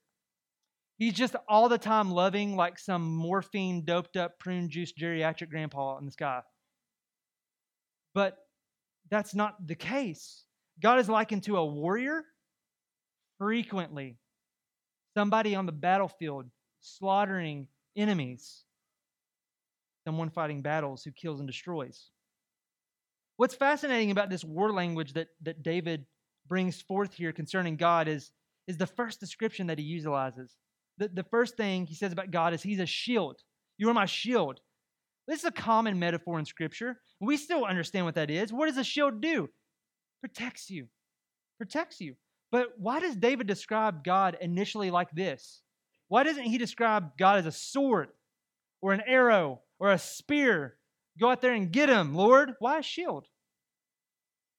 [1.00, 5.96] He's just all the time loving like some morphine doped up prune juice geriatric grandpa
[5.96, 6.42] in the sky.
[8.14, 8.36] But
[9.10, 10.44] that's not the case.
[10.78, 12.22] God is likened to a warrior
[13.38, 14.18] frequently,
[15.16, 16.50] somebody on the battlefield
[16.82, 18.64] slaughtering enemies,
[20.06, 22.10] someone fighting battles who kills and destroys.
[23.38, 26.04] What's fascinating about this war language that, that David
[26.46, 28.32] brings forth here concerning God is,
[28.66, 30.58] is the first description that he utilizes.
[31.00, 33.40] The, the first thing he says about God is he's a shield.
[33.78, 34.60] You are my shield.
[35.26, 37.00] This is a common metaphor in Scripture.
[37.20, 38.52] We still understand what that is.
[38.52, 39.48] What does a shield do?
[40.20, 40.86] Protects you.
[41.58, 42.16] Protects you.
[42.52, 45.62] But why does David describe God initially like this?
[46.08, 48.08] Why doesn't he describe God as a sword
[48.82, 50.76] or an arrow or a spear?
[51.18, 52.52] Go out there and get him, Lord.
[52.58, 53.26] Why a shield?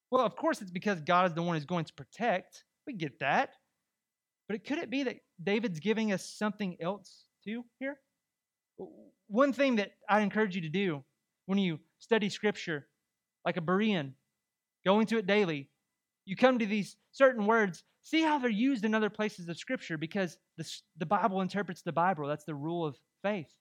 [0.10, 2.64] Well, of course, it's because God is the one who's going to protect.
[2.88, 3.52] We get that.
[4.48, 7.98] But it could it be that David's giving us something else too here?
[9.28, 11.04] One thing that I encourage you to do
[11.46, 12.88] when you study Scripture,
[13.46, 14.14] like a Berean,
[14.86, 15.70] going to it daily,
[16.26, 19.98] you come to these certain words, see how they're used in other places of Scripture
[19.98, 22.28] because the, the Bible interprets the Bible.
[22.28, 23.52] That's the rule of faith.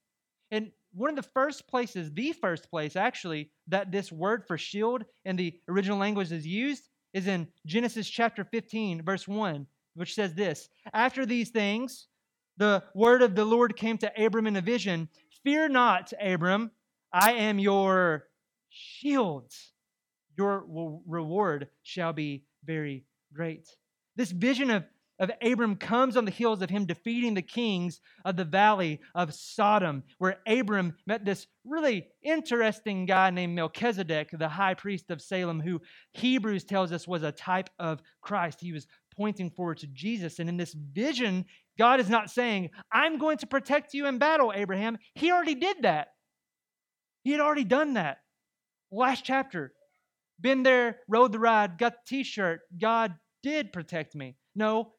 [0.51, 5.05] And one of the first places, the first place actually, that this word for shield
[5.25, 10.35] in the original language is used is in Genesis chapter 15, verse 1, which says
[10.35, 12.09] this After these things,
[12.57, 15.09] the word of the Lord came to Abram in a vision
[15.43, 16.71] Fear not, Abram,
[17.13, 18.27] I am your
[18.69, 19.53] shield.
[20.37, 20.65] Your
[21.07, 23.69] reward shall be very great.
[24.17, 24.85] This vision of
[25.21, 29.35] of Abram comes on the heels of him defeating the kings of the valley of
[29.35, 35.61] Sodom, where Abram met this really interesting guy named Melchizedek, the high priest of Salem,
[35.61, 38.63] who Hebrews tells us was a type of Christ.
[38.63, 40.39] He was pointing forward to Jesus.
[40.39, 41.45] And in this vision,
[41.79, 44.99] God is not saying, I'm going to protect you in battle, Abraham.
[45.15, 46.09] He already did that.
[47.23, 48.19] He had already done that.
[48.91, 49.73] Last chapter.
[50.41, 52.61] Been there, rode the ride, got the t shirt.
[52.81, 54.37] God did protect me.
[54.55, 54.93] No,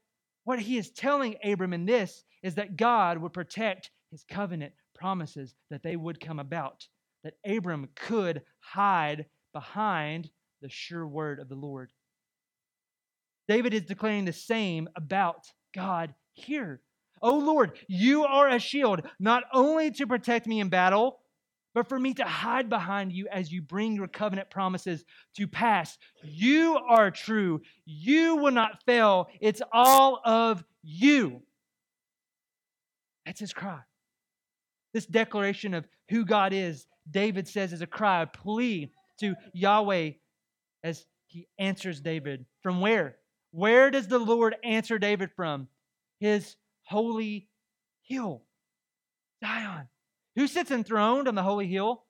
[0.44, 5.56] what he is telling Abram in this is that God would protect his covenant promises,
[5.70, 6.88] that they would come about,
[7.24, 10.30] that Abram could hide behind
[10.62, 11.92] the sure word of the Lord.
[13.52, 16.80] David is declaring the same about God here.
[17.22, 21.20] Oh Lord, you are a shield, not only to protect me in battle,
[21.76, 25.04] but for me to hide behind you as you bring your covenant promises
[25.36, 25.98] to pass.
[26.24, 27.62] You are true.
[27.84, 29.28] You will not fail.
[29.42, 31.42] It's all of you.
[33.26, 33.82] That's his cry.
[34.94, 40.12] This declaration of who God is, David says, is a cry, a plea to Yahweh
[40.86, 42.46] as he answers David.
[42.64, 43.18] From where?
[43.52, 45.68] Where does the Lord answer David from?
[46.20, 47.50] His holy
[48.04, 48.44] hill,
[49.44, 49.88] Zion.
[50.36, 52.04] Who sits enthroned on the holy hill?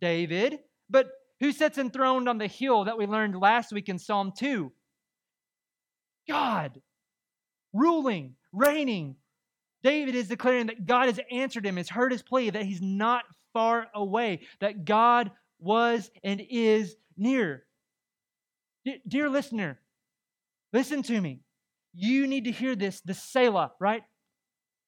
[0.00, 0.58] David.
[0.88, 1.08] But
[1.40, 4.72] who sits enthroned on the hill that we learned last week in Psalm 2?
[6.28, 6.80] God,
[7.72, 9.16] ruling, reigning.
[9.82, 13.24] David is declaring that God has answered him, has heard his plea, that he's not
[13.52, 17.64] far away, that God was and is near.
[19.06, 19.78] Dear listener,
[20.76, 21.40] listen to me.
[21.94, 24.02] You need to hear this, the Selah, right?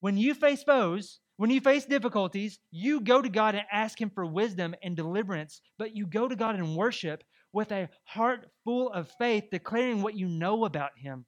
[0.01, 4.11] When you face foes, when you face difficulties, you go to God and ask Him
[4.13, 7.23] for wisdom and deliverance, but you go to God in worship
[7.53, 11.25] with a heart full of faith, declaring what you know about Him.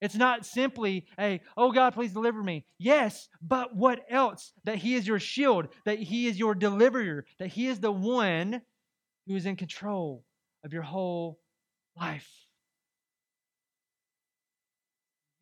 [0.00, 2.66] It's not simply a, oh God, please deliver me.
[2.80, 4.52] Yes, but what else?
[4.64, 8.62] That He is your shield, that He is your deliverer, that He is the one
[9.28, 10.24] who is in control
[10.64, 11.38] of your whole
[11.96, 12.28] life.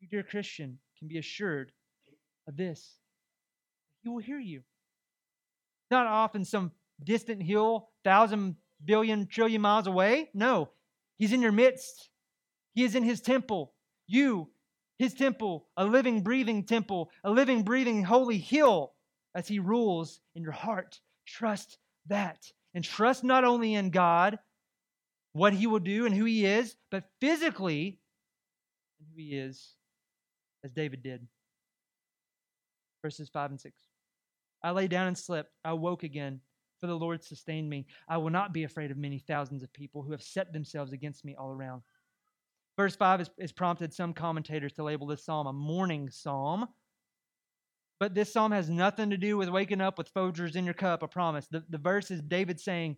[0.11, 1.71] dear Christian, can be assured
[2.47, 2.99] of this
[4.01, 4.61] he will hear you.
[5.89, 6.71] Not often some
[7.03, 10.29] distant hill, thousand billion trillion miles away.
[10.33, 10.69] No,
[11.17, 12.09] he's in your midst.
[12.73, 13.73] He is in his temple.
[14.07, 14.49] You,
[14.97, 18.93] his temple, a living, breathing temple, a living, breathing holy hill
[19.35, 20.99] as he rules in your heart.
[21.25, 22.51] Trust that.
[22.73, 24.39] And trust not only in God,
[25.33, 27.99] what he will do and who he is, but physically
[28.99, 29.75] who he is,
[30.63, 31.27] as David did.
[33.03, 33.81] Verses 5 and 6.
[34.63, 35.51] I lay down and slept.
[35.65, 36.39] I woke again,
[36.79, 37.87] for the Lord sustained me.
[38.07, 41.25] I will not be afraid of many thousands of people who have set themselves against
[41.25, 41.81] me all around.
[42.77, 46.67] Verse 5 has, prompted some commentators to label this psalm a mourning psalm.
[47.99, 51.03] But this psalm has nothing to do with waking up with Folgers in your cup,
[51.03, 51.47] I promise.
[51.51, 52.97] The, the verse is David saying,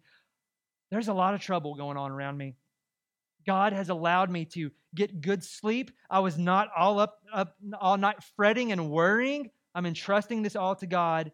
[0.91, 2.55] There's a lot of trouble going on around me.
[3.45, 5.91] God has allowed me to get good sleep.
[6.09, 9.49] I was not all up, up all night fretting and worrying.
[9.75, 11.31] I'm entrusting this all to God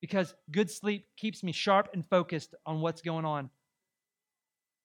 [0.00, 3.50] because good sleep keeps me sharp and focused on what's going on.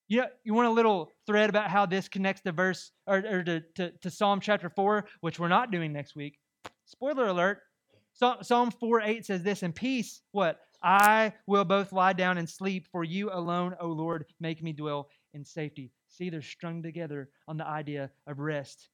[0.07, 3.43] You know, you want a little thread about how this connects to verse or, or
[3.43, 6.37] to, to, to Psalm chapter 4, which we're not doing next week.
[6.85, 7.59] Spoiler alert.
[8.13, 10.59] Psalm 4 8 says this, in peace, what?
[10.83, 15.07] I will both lie down and sleep, for you alone, O Lord, make me dwell
[15.33, 15.91] in safety.
[16.11, 18.89] See, they're strung together on the idea of rest.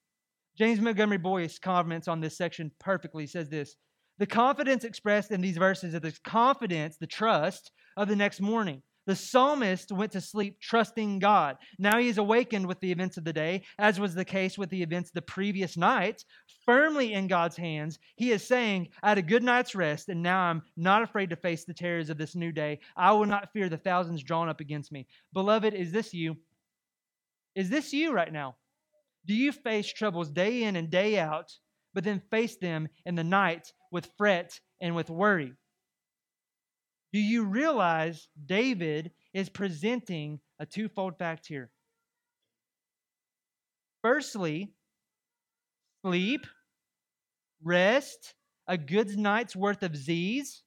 [0.56, 3.24] James Montgomery Boice comments on this section perfectly.
[3.24, 3.76] He says this
[4.20, 8.84] The confidence expressed in these verses is the confidence, the trust of the next morning.
[9.08, 11.58] The psalmist went to sleep trusting God.
[11.80, 14.70] Now he is awakened with the events of the day, as was the case with
[14.70, 16.26] the events of the previous night,
[16.66, 18.00] firmly in God's hands.
[18.18, 21.38] He is saying, I had a good night's rest, and now I'm not afraid to
[21.38, 22.80] face the terrors of this new day.
[22.98, 25.08] I will not fear the thousands drawn up against me.
[25.34, 26.36] Beloved, is this you?
[27.58, 28.56] Is this you right now?
[29.26, 31.52] Do you face troubles day in and day out,
[31.92, 35.54] but then face them in the night with fret and with worry?
[37.12, 41.72] Do you realize David is presenting a twofold fact here?
[44.04, 44.72] Firstly,
[46.06, 46.46] sleep,
[47.64, 48.36] rest,
[48.68, 50.64] a good night's worth of Z's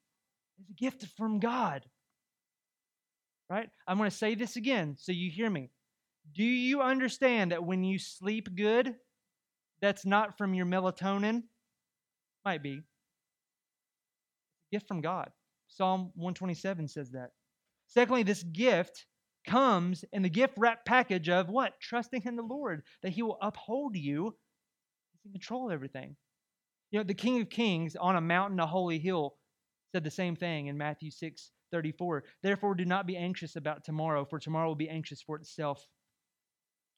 [0.58, 1.84] is a gift from God.
[3.48, 3.70] Right?
[3.86, 5.70] I'm going to say this again so you hear me.
[6.34, 8.94] Do you understand that when you sleep good,
[9.80, 11.42] that's not from your melatonin?
[12.44, 12.82] Might be.
[14.70, 15.30] Gift from God.
[15.68, 17.30] Psalm 127 says that.
[17.86, 19.06] Secondly, this gift
[19.46, 21.80] comes in the gift wrap package of what?
[21.80, 24.36] Trusting in the Lord, that He will uphold you.
[25.12, 26.16] He's in control of everything.
[26.90, 29.36] You know, the King of Kings on a mountain, a holy hill,
[29.92, 32.24] said the same thing in Matthew 6 34.
[32.42, 35.86] Therefore, do not be anxious about tomorrow, for tomorrow will be anxious for itself.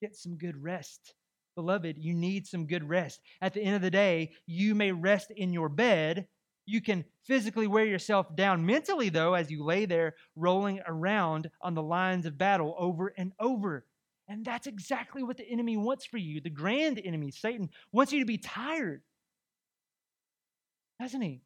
[0.02, 1.14] Get some good rest.
[1.54, 3.20] Beloved, you need some good rest.
[3.40, 6.26] At the end of the day, you may rest in your bed,
[6.66, 11.74] you can physically wear yourself down mentally, though, as you lay there rolling around on
[11.74, 13.86] the lines of battle over and over.
[14.28, 16.40] And that's exactly what the enemy wants for you.
[16.40, 19.02] The grand enemy, Satan, wants you to be tired,
[21.00, 21.42] doesn't he?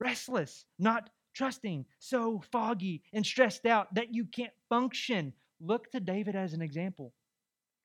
[0.00, 5.32] Restless, not trusting, so foggy and stressed out that you can't function.
[5.60, 7.12] Look to David as an example.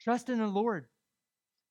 [0.03, 0.87] Trust in the Lord.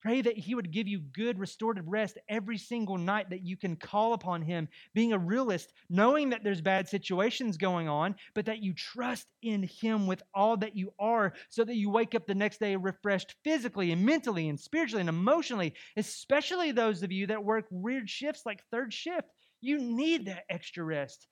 [0.01, 3.77] Pray that He would give you good restorative rest every single night, that you can
[3.77, 8.63] call upon Him, being a realist, knowing that there's bad situations going on, but that
[8.63, 12.35] you trust in Him with all that you are, so that you wake up the
[12.35, 17.45] next day refreshed physically and mentally and spiritually and emotionally, especially those of you that
[17.45, 19.29] work weird shifts like third shift.
[19.61, 21.29] You need that extra rest.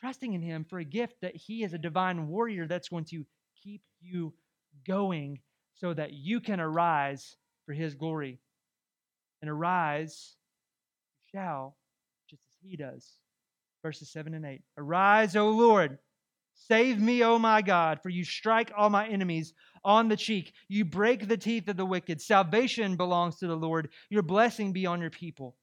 [0.00, 3.24] trusting in Him for a gift that He is a divine warrior that's going to
[3.62, 4.34] keep you
[4.86, 5.40] going
[5.74, 8.38] so that you can arise for his glory.
[9.40, 10.34] And arise,
[11.32, 11.76] you shall,
[12.28, 13.12] just as he does.
[13.82, 14.62] Verses 7 and 8.
[14.76, 15.98] Arise, O Lord.
[16.66, 19.54] Save me, O my God, for you strike all my enemies
[19.84, 20.52] on the cheek.
[20.68, 22.20] You break the teeth of the wicked.
[22.20, 23.90] Salvation belongs to the Lord.
[24.10, 25.56] Your blessing be on your people.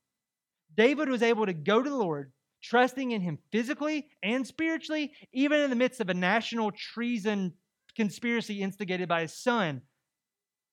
[0.76, 2.32] David was able to go to the Lord,
[2.64, 7.54] trusting in him physically and spiritually, even in the midst of a national treason
[7.96, 9.82] conspiracy instigated by his son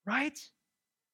[0.06, 0.38] right?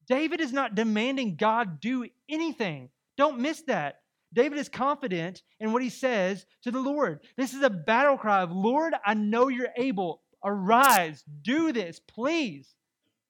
[0.08, 2.88] David is not demanding God do anything.
[3.16, 4.00] Don't miss that.
[4.32, 7.20] David is confident in what he says to the Lord.
[7.36, 10.22] This is a battle cry of, Lord, I know you're able.
[10.44, 12.74] Arise, do this, please.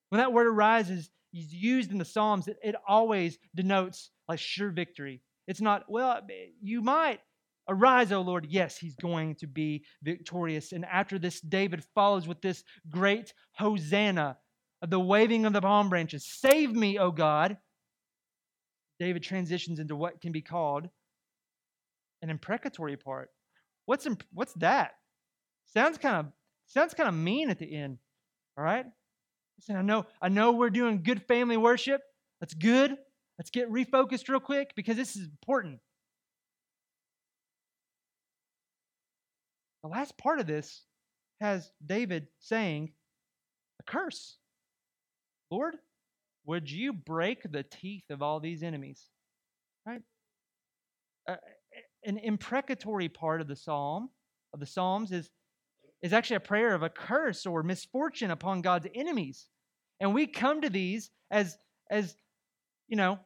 [0.08, 4.70] When that word arises is used in the Psalms, it, it always denotes like sure
[4.70, 5.20] victory.
[5.46, 6.20] It's not, well,
[6.60, 7.20] you might.
[7.68, 8.46] Arise, O Lord.
[8.48, 10.72] Yes, he's going to be victorious.
[10.72, 14.38] And after this, David follows with this great Hosanna
[14.80, 16.24] of the waving of the palm branches.
[16.26, 17.58] Save me, O God.
[18.98, 20.88] David transitions into what can be called
[22.22, 23.30] an imprecatory part.
[23.86, 24.92] What's imp- what's that?
[25.66, 26.26] Sounds kind of
[26.66, 27.98] sounds kind of mean at the end.
[28.56, 28.86] All right?
[29.58, 32.00] Listen, I know I know we're doing good family worship.
[32.40, 32.96] That's good.
[33.38, 35.80] Let's get refocused real quick because this is important.
[39.82, 40.82] The last part of this
[41.40, 42.92] has David saying
[43.80, 44.38] a curse.
[45.50, 45.76] Lord,
[46.46, 49.06] would you break the teeth of all these enemies?
[49.86, 50.02] Right?
[51.28, 51.36] Uh,
[52.04, 54.10] an imprecatory part of the psalm,
[54.52, 55.30] of the Psalms, is,
[56.02, 59.46] is actually a prayer of a curse or misfortune upon God's enemies.
[60.00, 61.56] And we come to these as,
[61.90, 62.16] as
[62.88, 63.18] you know,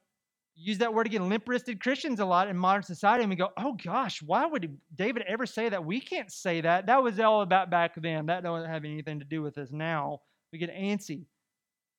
[0.54, 3.50] use that word again, limp wristed Christians a lot in modern society, and we go,
[3.56, 5.84] oh gosh, why would David ever say that?
[5.84, 6.86] We can't say that.
[6.86, 8.26] That was all about back then.
[8.26, 10.20] That doesn't have anything to do with us now.
[10.52, 11.24] We get antsy.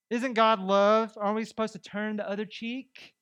[0.09, 1.17] Isn't God love?
[1.17, 3.13] Aren't we supposed to turn the other cheek?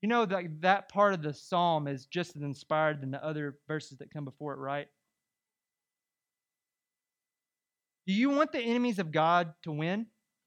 [0.00, 3.58] You know that that part of the psalm is just as inspired than the other
[3.68, 4.88] verses that come before it, right?
[8.06, 10.00] Do you want the enemies of God to win?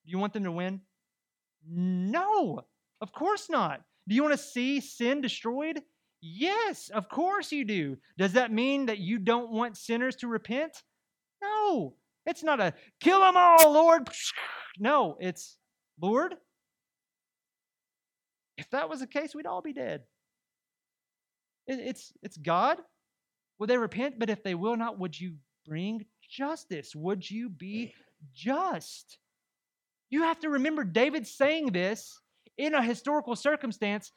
[0.05, 0.81] Do you want them to win?
[1.69, 2.61] No,
[3.01, 3.81] of course not.
[4.07, 5.81] Do you want to see sin destroyed?
[6.21, 7.97] Yes, of course you do.
[8.17, 10.83] Does that mean that you don't want sinners to repent?
[11.43, 11.95] No,
[12.25, 14.09] it's not a kill them all, Lord.
[14.77, 15.57] No, it's
[16.01, 16.35] Lord.
[18.57, 20.01] If that was the case, we'd all be dead.
[21.65, 22.79] It's, it's God.
[23.57, 24.19] Will they repent?
[24.19, 25.35] But if they will not, would you
[25.65, 26.93] bring justice?
[26.93, 27.93] Would you be
[28.33, 29.17] just?
[30.15, 32.21] You have to remember David saying this
[32.57, 34.13] in a historical circumstance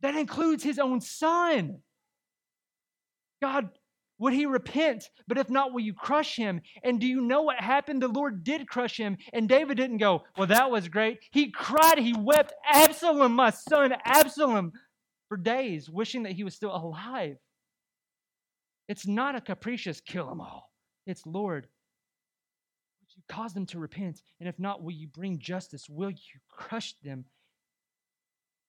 [0.00, 1.78] that includes his own son.
[3.42, 3.70] God,
[4.20, 5.10] would he repent?
[5.26, 6.60] But if not, will you crush him?
[6.84, 8.00] And do you know what happened?
[8.00, 11.18] The Lord did crush him, and David didn't go, Well, that was great.
[11.32, 14.70] He cried, he wept, Absalom, my son, Absalom,
[15.28, 17.38] for days, wishing that he was still alive.
[18.86, 20.70] It's not a capricious kill them all.
[21.08, 21.66] It's Lord,
[23.30, 24.22] cause them to repent?
[24.40, 25.88] And if not, will you bring justice?
[25.88, 27.24] Will you crush them?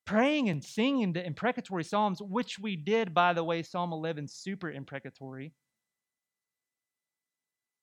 [0.05, 4.69] Praying and singing the imprecatory psalms, which we did, by the way, Psalm 11, super
[4.69, 5.53] imprecatory.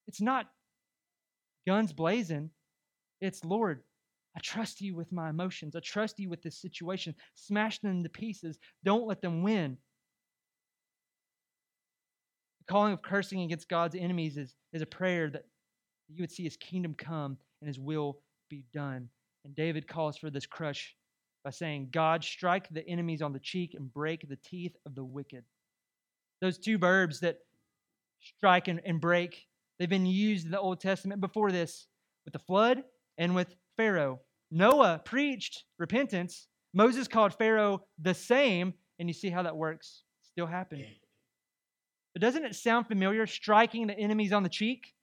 [0.06, 0.46] It's not
[1.66, 2.50] guns blazing.
[3.20, 3.82] It's Lord,
[4.36, 5.74] I trust you with my emotions.
[5.74, 7.14] I trust you with this situation.
[7.34, 8.58] Smash them to pieces.
[8.84, 9.76] Don't let them win.
[12.60, 15.44] The calling of cursing against God's enemies is, is a prayer that
[16.08, 19.08] you would see his kingdom come and his will be done.
[19.44, 20.94] And David calls for this crush
[21.44, 25.04] by saying, God, strike the enemies on the cheek and break the teeth of the
[25.04, 25.44] wicked.
[26.40, 27.38] Those two verbs that
[28.20, 29.46] strike and, and break,
[29.78, 31.86] they've been used in the Old Testament before this
[32.24, 32.82] with the flood
[33.16, 34.20] and with Pharaoh.
[34.50, 36.46] Noah preached repentance.
[36.74, 40.02] Moses called Pharaoh the same, and you see how that works.
[40.22, 40.94] Still happening.
[42.14, 44.94] But doesn't it sound familiar, striking the enemies on the cheek?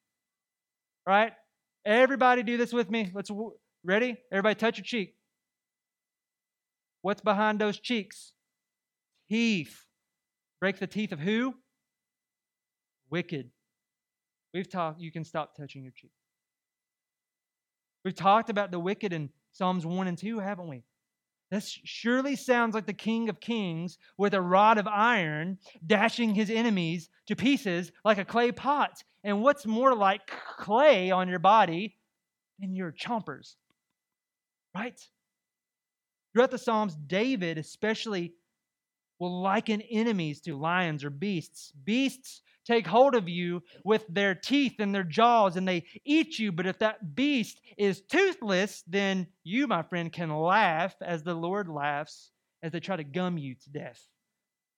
[1.07, 1.33] Right?
[1.85, 3.11] Everybody do this with me.
[3.13, 3.29] Let's
[3.83, 4.17] ready?
[4.31, 5.15] Everybody touch your cheek.
[7.01, 8.33] What's behind those cheeks?
[9.29, 9.85] Teeth.
[10.59, 11.53] Break the teeth of who?
[13.11, 13.51] Wicked.
[14.53, 16.11] We've talked, you can stop touching your cheek.
[18.03, 20.83] We've talked about the wicked in Psalms 1 and 2, haven't we?
[21.51, 26.49] This surely sounds like the King of Kings with a rod of iron dashing his
[26.49, 29.03] enemies to pieces like a clay pot.
[29.23, 31.97] And what's more like clay on your body
[32.59, 33.55] than your chompers?
[34.75, 34.99] Right?
[36.33, 38.33] Throughout the Psalms, David especially
[39.19, 41.71] will liken enemies to lions or beasts.
[41.83, 46.51] Beasts take hold of you with their teeth and their jaws and they eat you.
[46.51, 51.69] But if that beast is toothless, then you, my friend, can laugh as the Lord
[51.69, 52.31] laughs
[52.63, 54.01] as they try to gum you to death.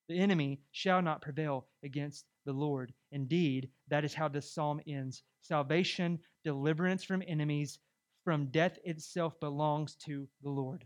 [0.10, 2.94] The enemy shall not prevail against the Lord.
[3.12, 5.24] Indeed, that is how this psalm ends.
[5.42, 7.80] Salvation, deliverance from enemies,
[8.24, 10.86] from death itself belongs to the Lord.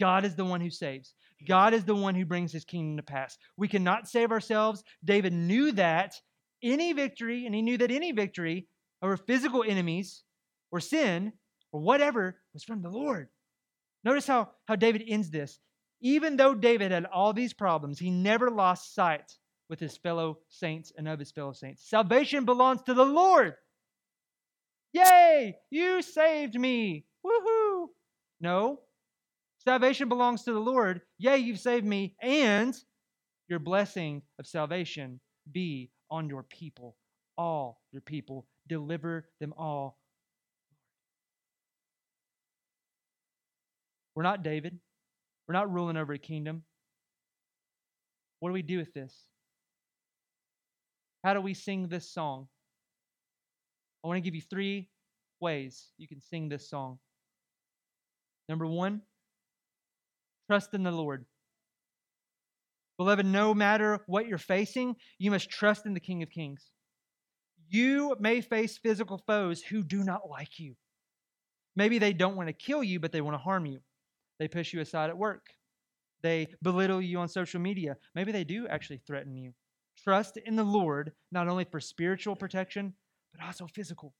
[0.00, 1.14] God is the one who saves.
[1.46, 3.38] God is the one who brings his kingdom to pass.
[3.56, 4.82] We cannot save ourselves.
[5.04, 6.14] David knew that
[6.62, 8.66] any victory, and he knew that any victory
[9.02, 10.24] over physical enemies
[10.72, 11.32] or sin
[11.72, 13.28] or whatever was from the Lord.
[14.04, 15.58] Notice how, how David ends this.
[16.00, 19.36] Even though David had all these problems, he never lost sight
[19.68, 21.88] with his fellow saints and of his fellow saints.
[21.88, 23.54] Salvation belongs to the Lord.
[24.92, 27.04] Yay, you saved me.
[27.24, 27.86] Woohoo.
[28.40, 28.80] No,
[29.64, 31.02] Salvation belongs to the Lord.
[31.18, 32.74] Yea, you've saved me, and
[33.48, 35.20] your blessing of salvation
[35.52, 36.96] be on your people,
[37.36, 38.46] all your people.
[38.68, 39.98] Deliver them all.
[44.14, 44.78] We're not David.
[45.46, 46.62] We're not ruling over a kingdom.
[48.38, 49.26] What do we do with this?
[51.22, 52.48] How do we sing this song?
[54.02, 54.88] I want to give you three
[55.38, 56.98] ways you can sing this song.
[58.48, 59.02] Number one,
[60.50, 61.26] Trust in the Lord.
[62.98, 66.72] Beloved, no matter what you're facing, you must trust in the King of Kings.
[67.68, 70.74] You may face physical foes who do not like you.
[71.76, 73.78] Maybe they don't want to kill you, but they want to harm you.
[74.40, 75.46] They push you aside at work.
[76.20, 77.96] They belittle you on social media.
[78.16, 79.52] Maybe they do actually threaten you.
[80.02, 82.94] Trust in the Lord, not only for spiritual protection,
[83.32, 84.14] but also physical.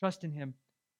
[0.00, 0.54] Trust in Him.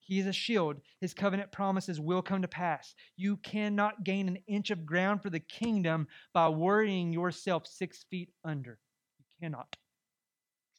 [0.05, 0.81] He is a shield.
[0.99, 2.93] His covenant promises will come to pass.
[3.15, 8.29] You cannot gain an inch of ground for the kingdom by worrying yourself six feet
[8.43, 8.79] under.
[9.19, 9.75] You cannot.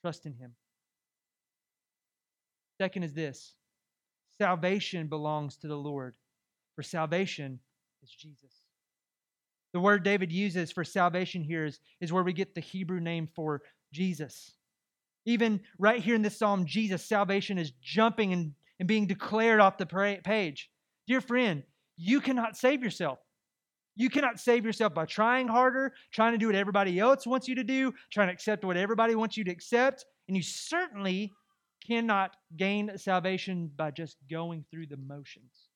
[0.02, 0.52] Trust in Him.
[2.80, 3.54] Second is this
[4.40, 6.16] salvation belongs to the Lord,
[6.74, 7.60] for salvation
[8.02, 8.52] is Jesus.
[9.72, 13.28] The word David uses for salvation here is, is where we get the Hebrew name
[13.34, 13.62] for
[13.92, 14.52] Jesus.
[15.24, 18.52] Even right here in this psalm, Jesus, salvation is jumping and,
[18.84, 19.86] and being declared off the
[20.22, 20.68] page.
[21.06, 21.62] Dear friend,
[21.96, 23.18] you cannot save yourself.
[23.96, 27.54] You cannot save yourself by trying harder, trying to do what everybody else wants you
[27.54, 30.04] to do, trying to accept what everybody wants you to accept.
[30.28, 31.32] And you certainly
[31.86, 35.70] cannot gain salvation by just going through the motions.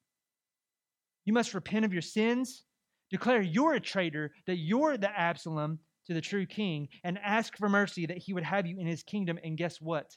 [1.25, 2.65] You must repent of your sins,
[3.11, 5.79] declare you're a traitor, that you're the Absalom
[6.09, 9.03] to the true king, and ask for mercy that he would have you in his
[9.03, 9.39] kingdom.
[9.43, 10.15] And guess what?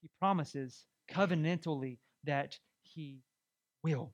[0.00, 3.20] He promises covenantally that he
[3.82, 4.12] will.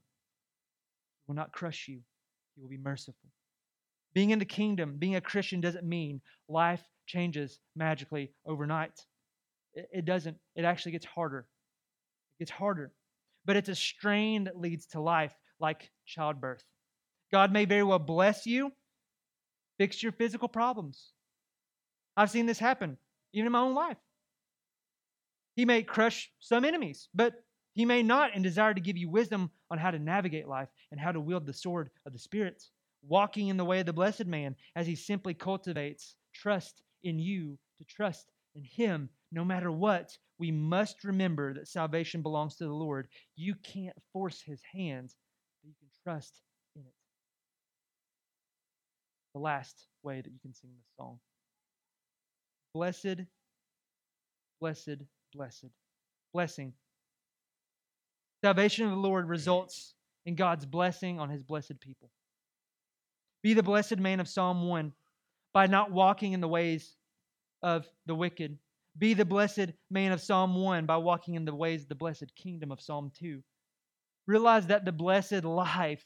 [1.20, 2.00] He will not crush you,
[2.54, 3.30] he will be merciful.
[4.14, 8.92] Being in the kingdom, being a Christian doesn't mean life changes magically overnight.
[9.74, 10.36] It doesn't.
[10.54, 11.46] It actually gets harder.
[12.38, 12.92] It gets harder.
[13.44, 16.62] But it's a strain that leads to life, like childbirth.
[17.32, 18.70] God may very well bless you,
[19.78, 21.10] fix your physical problems.
[22.16, 22.96] I've seen this happen,
[23.32, 23.96] even in my own life.
[25.56, 27.34] He may crush some enemies, but
[27.74, 31.00] he may not and desire to give you wisdom on how to navigate life and
[31.00, 32.62] how to wield the sword of the Spirit,
[33.02, 37.58] walking in the way of the blessed man as he simply cultivates trust in you
[37.78, 40.16] to trust in him no matter what.
[40.38, 43.08] We must remember that salvation belongs to the Lord.
[43.36, 45.12] You can't force his hand,
[45.62, 46.40] but you can trust
[46.76, 46.94] in it.
[49.34, 51.18] The last way that you can sing this song
[52.72, 53.22] Blessed,
[54.60, 55.02] blessed,
[55.32, 55.70] blessed.
[56.32, 56.72] Blessing
[58.44, 59.94] Salvation of the Lord results
[60.26, 62.10] in God's blessing on his blessed people.
[63.42, 64.92] Be the blessed man of Psalm 1
[65.54, 66.94] by not walking in the ways
[67.62, 68.58] of the wicked.
[68.98, 72.36] Be the blessed man of Psalm 1 by walking in the ways of the blessed
[72.36, 73.42] kingdom of Psalm 2.
[74.26, 76.04] Realize that the blessed life,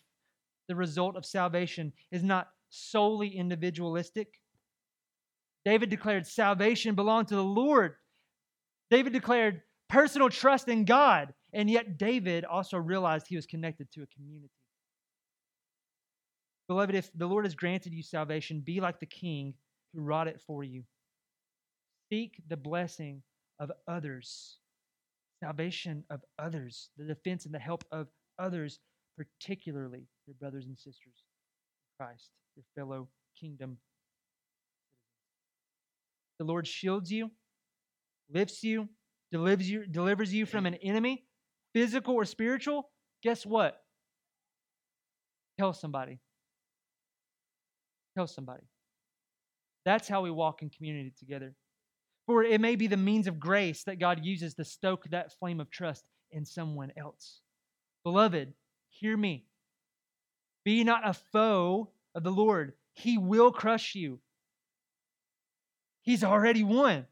[0.69, 4.29] the result of salvation, is not solely individualistic.
[5.65, 7.97] David declared salvation belonged to the Lord.
[8.93, 11.35] David declared personal trust in God.
[11.53, 14.51] And yet, David also realized he was connected to a community.
[16.69, 19.55] Beloved, if the Lord has granted you salvation, be like the king
[19.95, 20.85] who wrought it for you.
[22.13, 23.23] Seek the blessing
[23.59, 24.59] of others,
[25.43, 28.81] salvation of others, the defense and the help of others,
[29.17, 33.09] particularly your brothers and sisters in Christ, your fellow
[33.41, 33.79] kingdom
[36.39, 37.31] The Lord shields you,
[38.31, 38.89] lifts you,
[39.33, 41.25] delivers you, delivers you from an enemy
[41.73, 42.91] physical or spiritual,
[43.23, 43.81] guess what?
[45.59, 46.19] Tell somebody.
[48.17, 48.65] Tell somebody.
[49.85, 51.55] That's how we walk in community together.
[52.27, 55.61] For it may be the means of grace that God uses to stoke that flame
[55.61, 57.41] of trust in someone else.
[58.05, 58.53] Beloved,
[58.91, 59.47] hear me.
[60.65, 62.75] Be not a foe of the Lord.
[62.93, 64.21] He will crush you.
[66.03, 67.07] He's already won.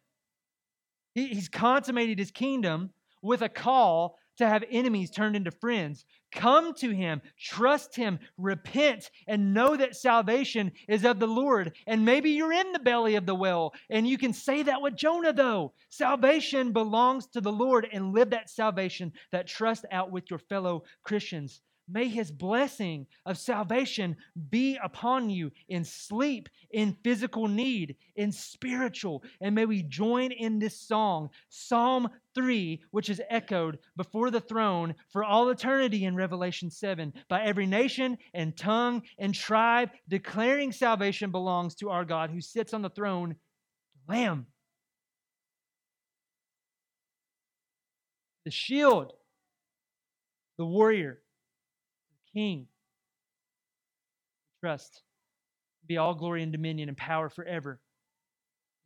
[1.14, 2.90] he's consummated his kingdom
[3.22, 6.04] with a call to have enemies turned into friends.
[6.32, 11.72] Come to him, trust him, repent, and know that salvation is of the Lord.
[11.86, 14.96] And maybe you're in the belly of the well, and you can say that with
[14.96, 15.72] Jonah, though.
[15.88, 20.82] Salvation belongs to the Lord, and live that salvation, that trust out with your fellow
[21.04, 21.62] Christians.
[21.88, 24.16] May his blessing of salvation
[24.50, 29.22] be upon you in sleep, in physical need, in spiritual.
[29.40, 34.96] And may we join in this song, Psalm 3, which is echoed before the throne
[35.12, 41.30] for all eternity in Revelation 7 by every nation and tongue and tribe, declaring salvation
[41.30, 43.36] belongs to our God who sits on the throne,
[44.08, 44.46] the Lamb.
[48.44, 49.12] The shield,
[50.58, 51.20] the warrior
[52.36, 52.66] King.
[54.62, 55.02] Trust.
[55.86, 57.80] Be all glory and dominion and power forever.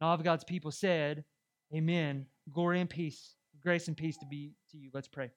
[0.00, 1.24] And all of God's people said,
[1.74, 2.26] Amen.
[2.52, 4.90] Glory and peace, grace and peace to be to you.
[4.94, 5.30] Let's pray.